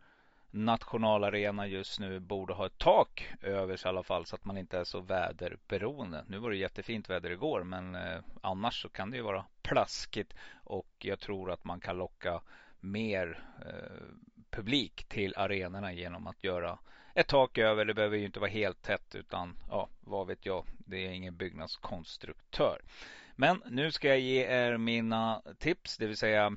[0.51, 4.57] nationalarena just nu borde ha ett tak över sig i alla fall så att man
[4.57, 6.26] inte är så väderberoende.
[6.28, 10.34] Nu var det jättefint väder igår men eh, annars så kan det ju vara plaskigt
[10.63, 12.41] och jag tror att man kan locka
[12.80, 14.05] mer eh,
[14.49, 16.80] publik till arenorna genom att göra
[17.16, 17.86] ett tak över.
[17.86, 20.66] Det behöver ju inte vara helt tätt utan ja, vad vet jag.
[20.78, 22.82] Det är ingen byggnadskonstruktör.
[23.36, 26.55] Men nu ska jag ge er mina tips, det vill säga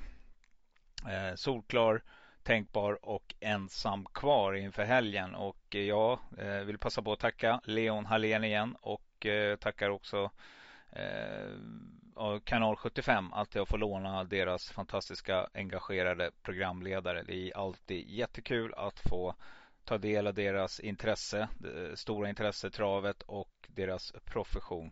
[1.09, 2.03] eh, solklar
[2.43, 5.35] tänkbar och ensam kvar inför helgen.
[5.35, 9.91] Och eh, jag eh, vill passa på att tacka Leon Hallén igen och eh, tackar
[9.91, 10.31] också
[10.93, 17.23] eh, Kanal 75 att jag får låna deras fantastiska engagerade programledare.
[17.23, 19.35] Det är alltid jättekul att få
[19.89, 21.49] ta del av deras intresse,
[21.95, 24.91] stora intresse travet och deras profession.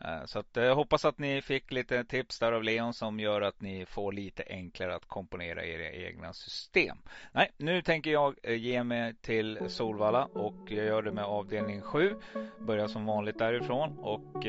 [0.00, 3.42] Eh, så att jag hoppas att ni fick lite tips där av Leon som gör
[3.42, 6.98] att ni får lite enklare att komponera era egna system.
[7.32, 11.80] Nej, nu tänker jag eh, ge mig till Solvalla och jag gör det med avdelning
[11.80, 12.14] 7.
[12.60, 14.44] Börjar som vanligt därifrån och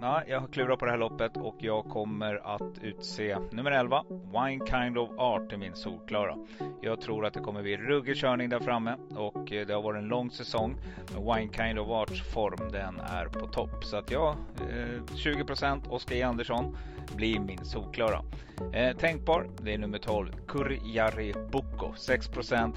[0.00, 4.04] ja, jag har klurat på det här loppet och jag kommer att utse nummer 11,
[4.08, 6.36] Wine Kind of Art i min solklara.
[6.82, 10.08] Jag tror att det kommer bli ruggig körning där framme och det har varit en
[10.08, 10.76] lång säsong.
[11.12, 14.36] Men Wine Kind of Arts form den är på topp så att jag
[14.86, 16.74] Eh, 20% Oskar E Andersson
[17.14, 18.22] blir min solklara.
[18.72, 22.30] Eh, tänkbar, det är nummer 12, Kurjari Boko, 6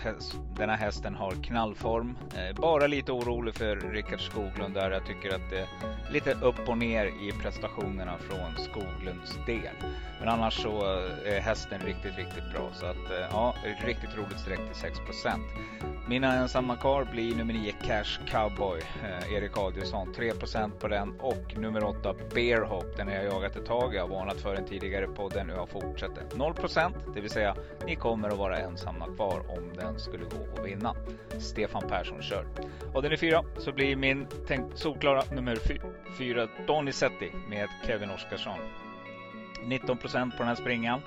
[0.04, 2.18] häst, Den här hästen har knallform.
[2.36, 4.92] Eh, bara lite orolig för Rickard Skoglund där.
[4.92, 5.68] Jag tycker att det är
[6.12, 9.76] lite upp och ner i prestationerna från Skoglunds del.
[10.20, 12.70] Men annars så eh, är hästen riktigt, riktigt bra.
[12.74, 13.56] Så att eh, ja,
[13.86, 15.40] riktigt roligt streck till 6%
[16.10, 20.14] Mina ensamma kvar blir nummer 9 Cash Cowboy, eh, Erik Adielsson.
[20.14, 20.32] 3
[20.80, 22.98] på den och nummer 8 Bearhop.
[22.98, 23.96] Den har jag jagat ett tag.
[23.96, 26.24] Jag varnat för den tidigare podden och jag fortsätter.
[26.24, 27.56] 0% det vill säga
[27.86, 30.96] ni kommer att vara ensamma kvar om den skulle gå att vinna.
[31.40, 32.46] Stefan Persson kör.
[32.94, 35.58] Och den är fyra så blir min tänkt solklara nummer
[36.18, 38.60] 4 Donizetti med Kevin Oskarsson.
[39.64, 41.02] 19% på den här springan.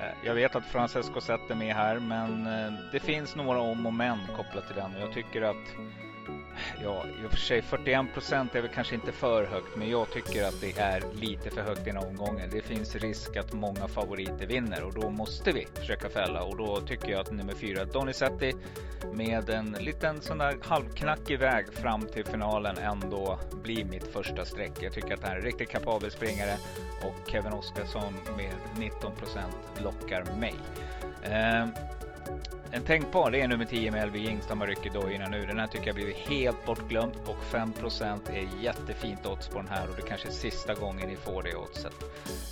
[0.00, 3.86] Eh, jag vet att Francesco Zet är med här men eh, det finns några om
[3.86, 5.74] och men kopplat till den och jag tycker att
[6.82, 10.10] Ja, i och för sig 41 procent är väl kanske inte för högt, men jag
[10.10, 12.50] tycker att det är lite för högt i den omgången.
[12.52, 16.80] Det finns risk att många favoriter vinner och då måste vi försöka fälla och då
[16.80, 18.54] tycker jag att nummer fyra Donizetti
[19.12, 24.72] med en liten sån där halvknackig väg fram till finalen ändå blir mitt första streck.
[24.80, 26.56] Jag tycker att det här är en riktigt kapabel springare
[27.02, 30.54] och Kevin Oskarsson med 19 procent lockar mig.
[31.22, 31.66] Eh,
[32.74, 35.46] en tänkbar det är nummer 10 med Elvie Jingstam och rycker dojorna nu.
[35.46, 39.88] Den här tycker jag blivit helt bortglömd och 5% är jättefint odds på den här
[39.90, 41.94] och det kanske är sista gången ni får det oddset.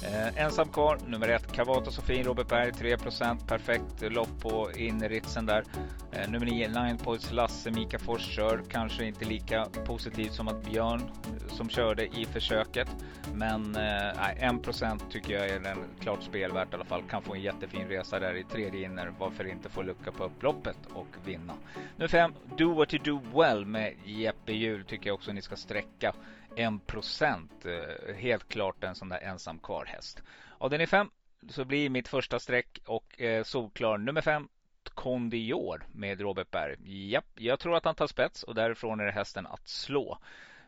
[0.04, 5.64] Eh, ensam kvar, nummer 1 Cavato Sofie Robert Berg 3% perfekt lopp på inneritsen där.
[6.12, 10.64] Eh, nummer 9 Nine Points Lasse Mika Fors kör kanske inte lika positivt som att
[10.64, 12.88] Björn eh, som körde i försöket.
[13.34, 17.02] Men eh, 1% tycker jag är den klart spelvärt i alla fall.
[17.10, 19.12] Kan få en jättefin resa där i tredje inner.
[19.18, 21.54] Varför inte få lucka på upploppet och vinna.
[21.96, 25.56] Nummer 5, Do What You Do Well med Jeppe Hjul tycker jag också ni ska
[25.56, 26.14] sträcka.
[26.56, 30.22] 1% eh, helt klart en sån där ensam kvar häst.
[30.58, 31.10] Av den är 5
[31.48, 34.48] så blir mitt första streck och eh, solklar nummer 5
[34.94, 36.76] Kondior med Robert Berg.
[37.10, 40.18] Japp, jag tror att han tar spets och därifrån är det hästen att slå.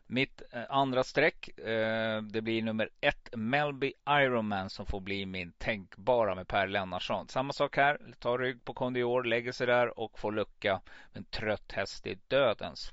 [0.07, 5.53] Mitt eh, andra streck, eh, det blir nummer ett Melby Ironman som får bli min
[5.53, 7.29] tänkbara med Per Lennartsson.
[7.29, 10.81] Samma sak här, tar rygg på Kondior, lägger sig där och får lucka.
[11.13, 12.93] En trött häst i dödens.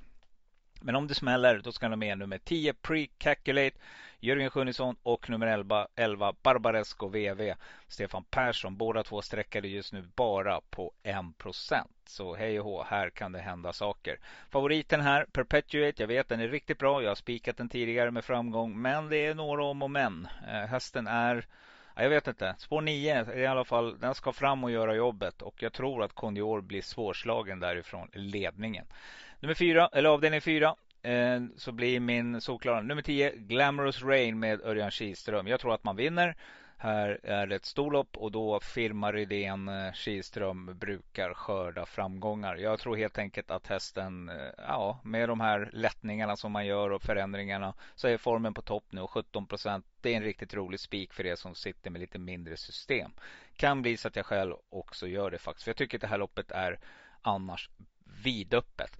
[0.82, 3.77] Men om det smäller, då ska han ha med nummer 10 Precalculate,
[4.19, 7.53] Jörgen Sjunnesson och nummer 11, 11 Barbaresco VV,
[7.88, 8.77] Stefan Persson.
[8.77, 11.88] Båda två sträckade just nu bara på 1%.
[12.05, 14.19] Så hej och hå, här kan det hända saker.
[14.49, 17.01] Favoriten här, Perpetuate, jag vet den är riktigt bra.
[17.01, 20.27] Jag har spikat den tidigare med framgång, men det är några om och men.
[20.47, 21.47] Eh, hästen är
[21.95, 22.55] jag vet inte.
[22.57, 23.99] Spår 9 i alla fall.
[23.99, 28.86] Den ska fram och göra jobbet och jag tror att Kondior blir svårslagen därifrån ledningen.
[29.41, 34.61] Nummer fyra, eller avdelning fyra, eh, så blir min solklara nummer 10 Glamorous Rain med
[34.61, 35.47] Örjan Kihlström.
[35.47, 36.35] Jag tror att man vinner.
[36.77, 42.55] Här är det ett storlopp och då firma Rydén eh, Kihlström brukar skörda framgångar.
[42.55, 46.89] Jag tror helt enkelt att hästen, eh, ja, med de här lättningarna som man gör
[46.89, 49.85] och förändringarna så är formen på topp nu och 17 procent.
[50.01, 53.11] Det är en riktigt rolig spik för er som sitter med lite mindre system.
[53.55, 55.63] Kan bli så att jag själv också gör det faktiskt.
[55.63, 56.79] För jag tycker att det här loppet är
[57.21, 57.69] annars
[58.23, 58.97] vidöppet.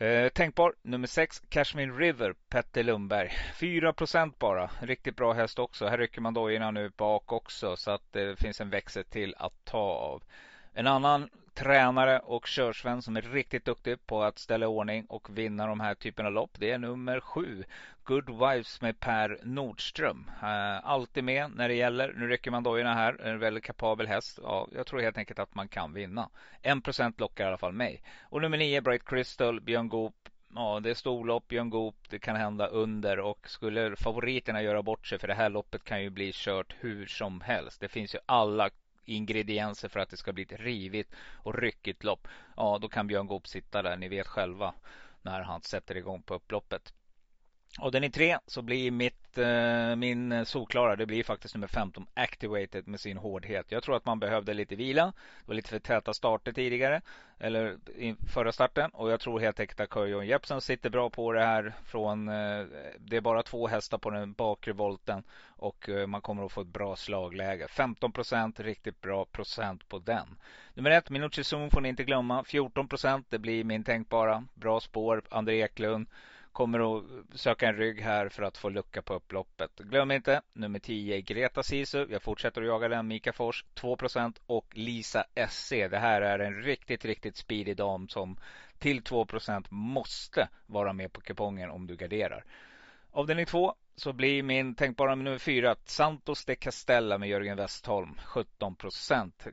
[0.00, 4.70] Eh, tänkbar nummer 6 Cashmere River Petter Lundberg 4% bara.
[4.80, 5.86] Riktigt bra häst också.
[5.86, 9.64] Här rycker man dojorna nu bak också så att det finns en växel till att
[9.64, 10.22] ta av.
[10.72, 15.66] En annan tränare och körsvän som är riktigt duktig på att ställa ordning och vinna
[15.66, 16.50] de här typerna av lopp.
[16.58, 17.64] Det är nummer sju.
[18.04, 20.30] Good Wives med Per Nordström.
[20.42, 22.12] Uh, alltid med när det gäller.
[22.16, 23.20] Nu rycker man dojorna här.
[23.20, 24.38] En väldigt kapabel häst.
[24.42, 26.28] Ja, jag tror helt enkelt att man kan vinna.
[26.62, 28.02] 1% lockar i alla fall mig.
[28.22, 30.28] Och nummer nio Bright Crystal, Björn Goop.
[30.54, 31.96] Ja, det är storlopp, Björn Goop.
[32.08, 36.02] Det kan hända under och skulle favoriterna göra bort sig för det här loppet kan
[36.02, 37.80] ju bli kört hur som helst.
[37.80, 38.70] Det finns ju alla
[39.10, 42.28] ingredienser för att det ska bli ett rivigt och ryckigt lopp.
[42.56, 43.96] Ja, då kan Björn Goop sitta där.
[43.96, 44.74] Ni vet själva
[45.22, 46.92] när han sätter igång på upploppet.
[47.78, 51.66] Och den i tre så blir mitt, eh, min eh, solklara, det blir faktiskt nummer
[51.66, 53.66] 15 Activated med sin hårdhet.
[53.68, 55.06] Jag tror att man behövde lite vila.
[55.06, 57.00] Det var lite för täta starter tidigare.
[57.38, 58.90] Eller i förra starten.
[58.90, 61.74] Och jag tror helt enkelt att Körjon Jepsen sitter bra på det här.
[61.84, 62.66] Från, eh,
[62.98, 65.22] det är bara två hästar på den bakre volten.
[65.56, 67.68] Och eh, man kommer att få ett bra slagläge.
[67.68, 70.36] 15 procent, riktigt bra procent på den.
[70.74, 72.44] Nummer ett, Minucci Zoom får ni inte glömma.
[72.44, 74.44] 14 procent, det blir min tänkbara.
[74.54, 76.06] Bra spår, André Eklund
[76.52, 79.70] kommer att söka en rygg här för att få lucka på upploppet.
[79.78, 82.06] Glöm inte nummer 10 Greta Sisu.
[82.10, 83.08] Jag fortsätter att jaga den.
[83.08, 85.70] Mika Fors 2% och Lisa SC.
[85.70, 88.36] Det här är en riktigt, riktigt speedig dam som
[88.78, 92.44] till 2% måste vara med på kupongen om du garderar.
[93.10, 98.76] Avdelning 2 så blir min tänkbara nummer fyra Santos de Castella med Jörgen Westholm 17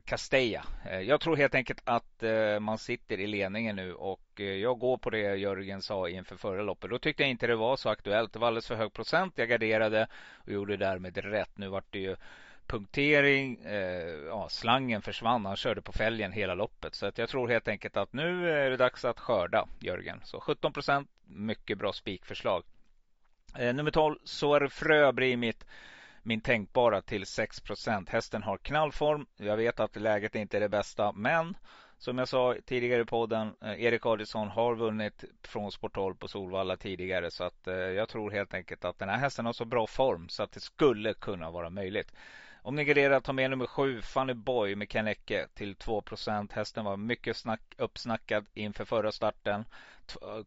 [0.04, 0.64] Castella.
[0.90, 4.78] Eh, jag tror helt enkelt att eh, man sitter i ledningen nu och eh, jag
[4.78, 6.90] går på det Jörgen sa inför förra loppet.
[6.90, 8.32] Då tyckte jag inte det var så aktuellt.
[8.32, 9.32] Det var alldeles för hög procent.
[9.36, 11.58] Jag garderade och gjorde därmed rätt.
[11.58, 12.16] Nu vart det ju
[12.66, 13.58] punktering.
[14.26, 15.46] ja, slangen försvann.
[15.46, 16.94] Han körde på fälgen hela loppet.
[16.94, 20.20] Så att jag tror helt enkelt att nu är det dags att skörda Jörgen.
[20.24, 22.64] Så 17% mycket bra spikförslag.
[23.58, 25.66] Eh, nummer 12, Soar Fröbri mitt
[26.22, 29.26] min tänkbara till 6% Hästen har knallform.
[29.36, 31.56] Jag vet att läget inte är det bästa, men
[31.98, 36.28] som jag sa tidigare i podden, eh, Erik Adielsson har vunnit från Sport 12 på
[36.28, 39.64] Solvalla tidigare så att eh, jag tror helt enkelt att den här hästen har så
[39.64, 42.12] bra form så att det skulle kunna vara möjligt.
[42.68, 46.84] Om ni garderar, ta med nummer 7, Funny Boy med Ken Ecke till 2% Hästen
[46.84, 49.64] var mycket snack, uppsnackad inför förra starten.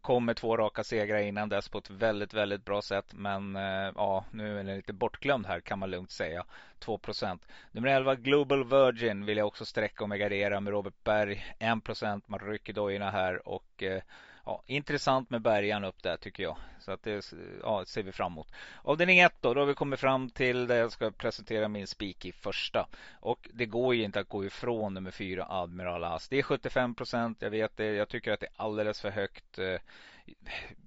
[0.00, 3.14] Kom med två raka segrar innan dess på ett väldigt, väldigt bra sätt.
[3.14, 6.44] Men eh, ja, nu är den lite bortglömd här kan man lugnt säga.
[6.80, 7.38] 2%
[7.72, 11.54] Nummer 11, Global Virgin vill jag också sträcka om jag med Robert Berg.
[11.58, 14.02] 1% Man rycker dojorna här och eh,
[14.44, 16.56] ja, intressant med bärgaren upp där tycker jag.
[16.78, 17.32] Så att det
[17.62, 18.52] ja, ser vi fram emot.
[18.82, 22.24] Avdelning 1 då, då har vi kommit fram till där jag ska presentera min spik
[22.24, 22.86] i första.
[23.20, 26.28] Och det går ju inte att gå ifrån nummer 4 Admiral As.
[26.28, 27.86] Det är 75 procent, jag vet det.
[27.86, 29.58] Jag tycker att det är alldeles för högt.
[29.58, 29.80] Eh,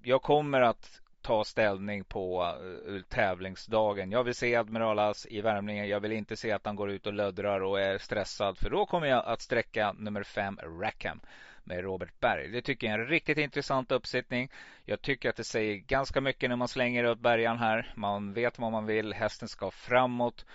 [0.03, 2.56] jag kommer att ta ställning på
[2.88, 4.12] eh, tävlingsdagen.
[4.12, 5.88] Jag vill se Admiral As i värmningen.
[5.88, 8.58] Jag vill inte se att han går ut och löddrar och är stressad.
[8.58, 11.22] För då kommer jag att sträcka nummer 5 Rackham
[11.66, 12.47] med Robert Berg.
[12.47, 14.51] Det tycker jag är en riktigt intressant uppsättning.
[14.86, 17.93] Jag tycker att det säger ganska mycket när man slänger upp bärgaren här.
[17.95, 19.13] Man vet vad man vill.
[19.13, 20.45] Hästen ska framåt.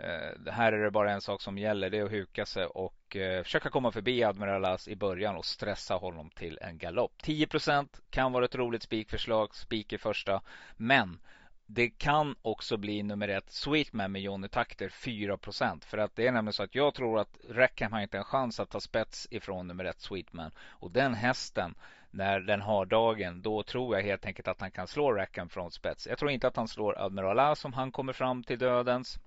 [0.00, 1.90] Uh, här är det bara en sak som gäller.
[1.90, 5.94] Det är att huka sig och eh, försöka komma förbi Admiralas i början och stressa
[5.94, 7.12] honom till en galopp.
[7.22, 9.54] 10% kan vara ett roligt spikförslag.
[9.54, 10.42] Spik i första.
[10.76, 11.18] Men
[11.66, 16.32] det kan också bli nummer ett Sweetman med Johnny Takter 4% För att det är
[16.32, 19.66] nämligen så att jag tror att Rackham har inte en chans att ta spets ifrån
[19.66, 20.50] nummer ett Sweetman.
[20.58, 21.74] Och den hästen
[22.10, 25.70] när den har dagen, då tror jag helt enkelt att han kan slå Rackham från
[25.70, 26.06] spets.
[26.06, 29.18] Jag tror inte att han slår Admiral As om han kommer fram till dödens.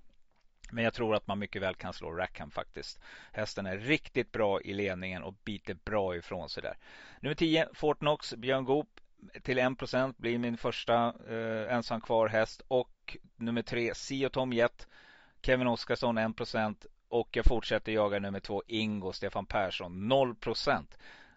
[0.72, 3.00] Men jag tror att man mycket väl kan slå Rackham faktiskt.
[3.32, 6.76] Hästen är riktigt bra i ledningen och biter bra ifrån sig där.
[7.20, 9.00] Nummer 10, Fortnox, Björn Goop
[9.42, 12.62] till 1% blir min första eh, ensam kvar häst.
[12.68, 14.88] Och nummer 3, Sio Tom Jet,
[15.42, 20.84] Kevin Oskarsson 1% och jag fortsätter jaga nummer 2, Ingo Stefan Persson 0%.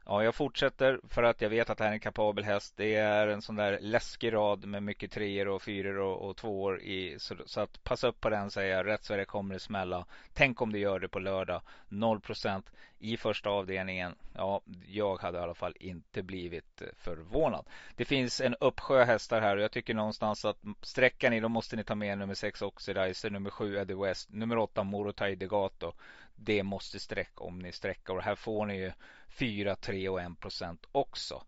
[0.06, 2.74] Ja, jag fortsätter för att jag vet att det här är en kapabel häst.
[2.78, 6.82] Det är en sån där läskig rad med mycket treor och fyror och, och tvåor
[6.82, 7.20] i.
[7.20, 8.86] Så, så, att passa upp på den säger jag.
[8.86, 10.06] Rätt Sverige kommer det smälla.
[10.34, 11.62] Tänk om det gör det på lördag.
[11.90, 12.64] 0%
[13.00, 14.16] i första avdelningen.
[14.36, 17.66] Ja, jag hade i alla fall inte blivit förvånad.
[17.96, 21.76] Det finns en uppsjö hästar här och jag tycker någonstans att sträckan i då måste
[21.76, 25.94] ni ta med nummer 6 Oxidizer, nummer 7 Eddie West, nummer 8 Morotai Degato.
[26.36, 28.92] Det måste sträcka om ni sträcker och här får ni ju
[29.30, 31.44] 4, 3 och 1 procent också.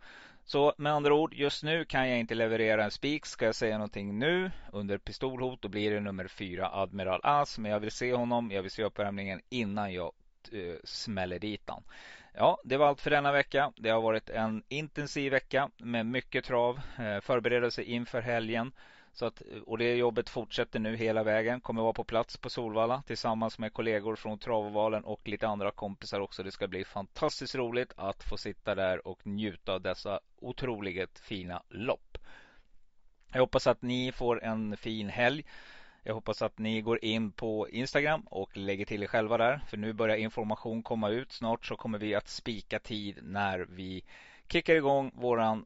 [0.48, 3.26] Så med andra ord, just nu kan jag inte leverera en spik.
[3.26, 7.58] Ska jag säga någonting nu under pistolhot, då blir det nummer 4 Admiral As.
[7.58, 10.12] Men jag vill se honom, jag vill se uppvärmningen innan jag
[10.54, 11.84] uh, smäller dit han.
[12.34, 13.72] Ja, det var allt för denna vecka.
[13.78, 18.72] Det har varit en intensiv vecka med mycket trav, uh, förberedelse inför helgen.
[19.16, 21.62] Så att, och det jobbet fortsätter nu hela vägen.
[21.62, 26.20] Kommer vara på plats på Solvalla tillsammans med kollegor från Travovalen och lite andra kompisar
[26.20, 26.44] också.
[26.44, 31.64] Det ska bli fantastiskt roligt att få sitta där och njuta av dessa otroligt fina
[31.70, 32.18] lopp.
[33.32, 35.46] Jag hoppas att ni får en fin helg.
[36.04, 39.62] Jag hoppas att ni går in på Instagram och lägger till er själva där.
[39.70, 41.32] För nu börjar information komma ut.
[41.32, 44.04] Snart så kommer vi att spika tid när vi
[44.48, 45.66] kickar igång våran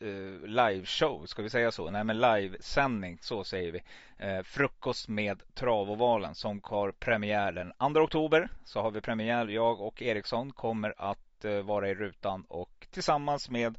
[0.00, 1.90] Eh, uh, liveshow, ska vi säga så?
[1.90, 3.78] Nej men livesändning, så säger vi.
[4.26, 8.48] Uh, frukost med Travovalen som har premiär den 2 oktober.
[8.64, 9.46] Så har vi premiär.
[9.46, 13.78] Jag och Eriksson kommer att uh, vara i rutan och tillsammans med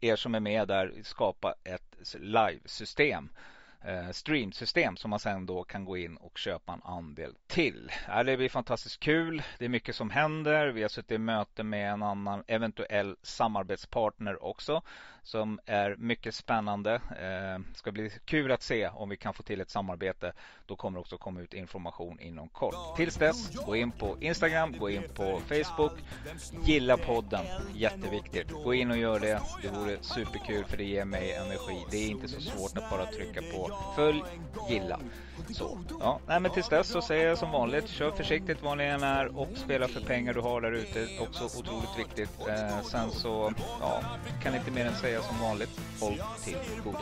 [0.00, 3.28] er som är med där skapa ett livesystem
[4.12, 7.92] streamsystem som man sen då kan gå in och köpa en andel till.
[8.24, 9.42] det blir fantastiskt kul.
[9.58, 10.68] Det är mycket som händer.
[10.68, 14.82] Vi har suttit i möte med en annan eventuell samarbetspartner också
[15.24, 16.94] som är mycket spännande.
[16.94, 20.32] Eh, ska bli kul att se om vi kan få till ett samarbete.
[20.66, 22.96] Då kommer också komma ut information inom kort.
[22.96, 25.92] Tills dess, gå in på Instagram, gå in på Facebook.
[26.64, 27.44] Gilla podden,
[27.74, 28.50] jätteviktigt.
[28.50, 29.40] Gå in och gör det.
[29.62, 31.84] Det vore superkul för det ger mig energi.
[31.90, 34.22] Det är inte så svårt att bara trycka på följ,
[34.68, 35.00] gilla.
[35.52, 38.84] Så, ja, nej men tills dess så säger jag som vanligt, kör försiktigt vad ni
[38.84, 41.08] än är och spela för pengar du har där ute.
[41.20, 42.30] Också otroligt viktigt.
[42.48, 44.00] Eh, sen så, ja,
[44.42, 46.98] kan inte mer än säga som vanligt, håll till godo.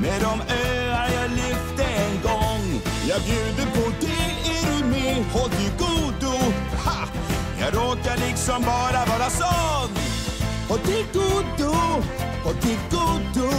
[0.00, 2.80] med de öar jag lyfte en gång.
[3.08, 5.24] Jag bjuder på det, är du med?
[5.32, 6.32] Håll till godo.
[6.84, 7.08] Ha!
[7.60, 9.90] Jag råkar liksom bara vara sån.
[10.68, 11.74] Håll till godo,
[12.44, 13.50] håll till godo.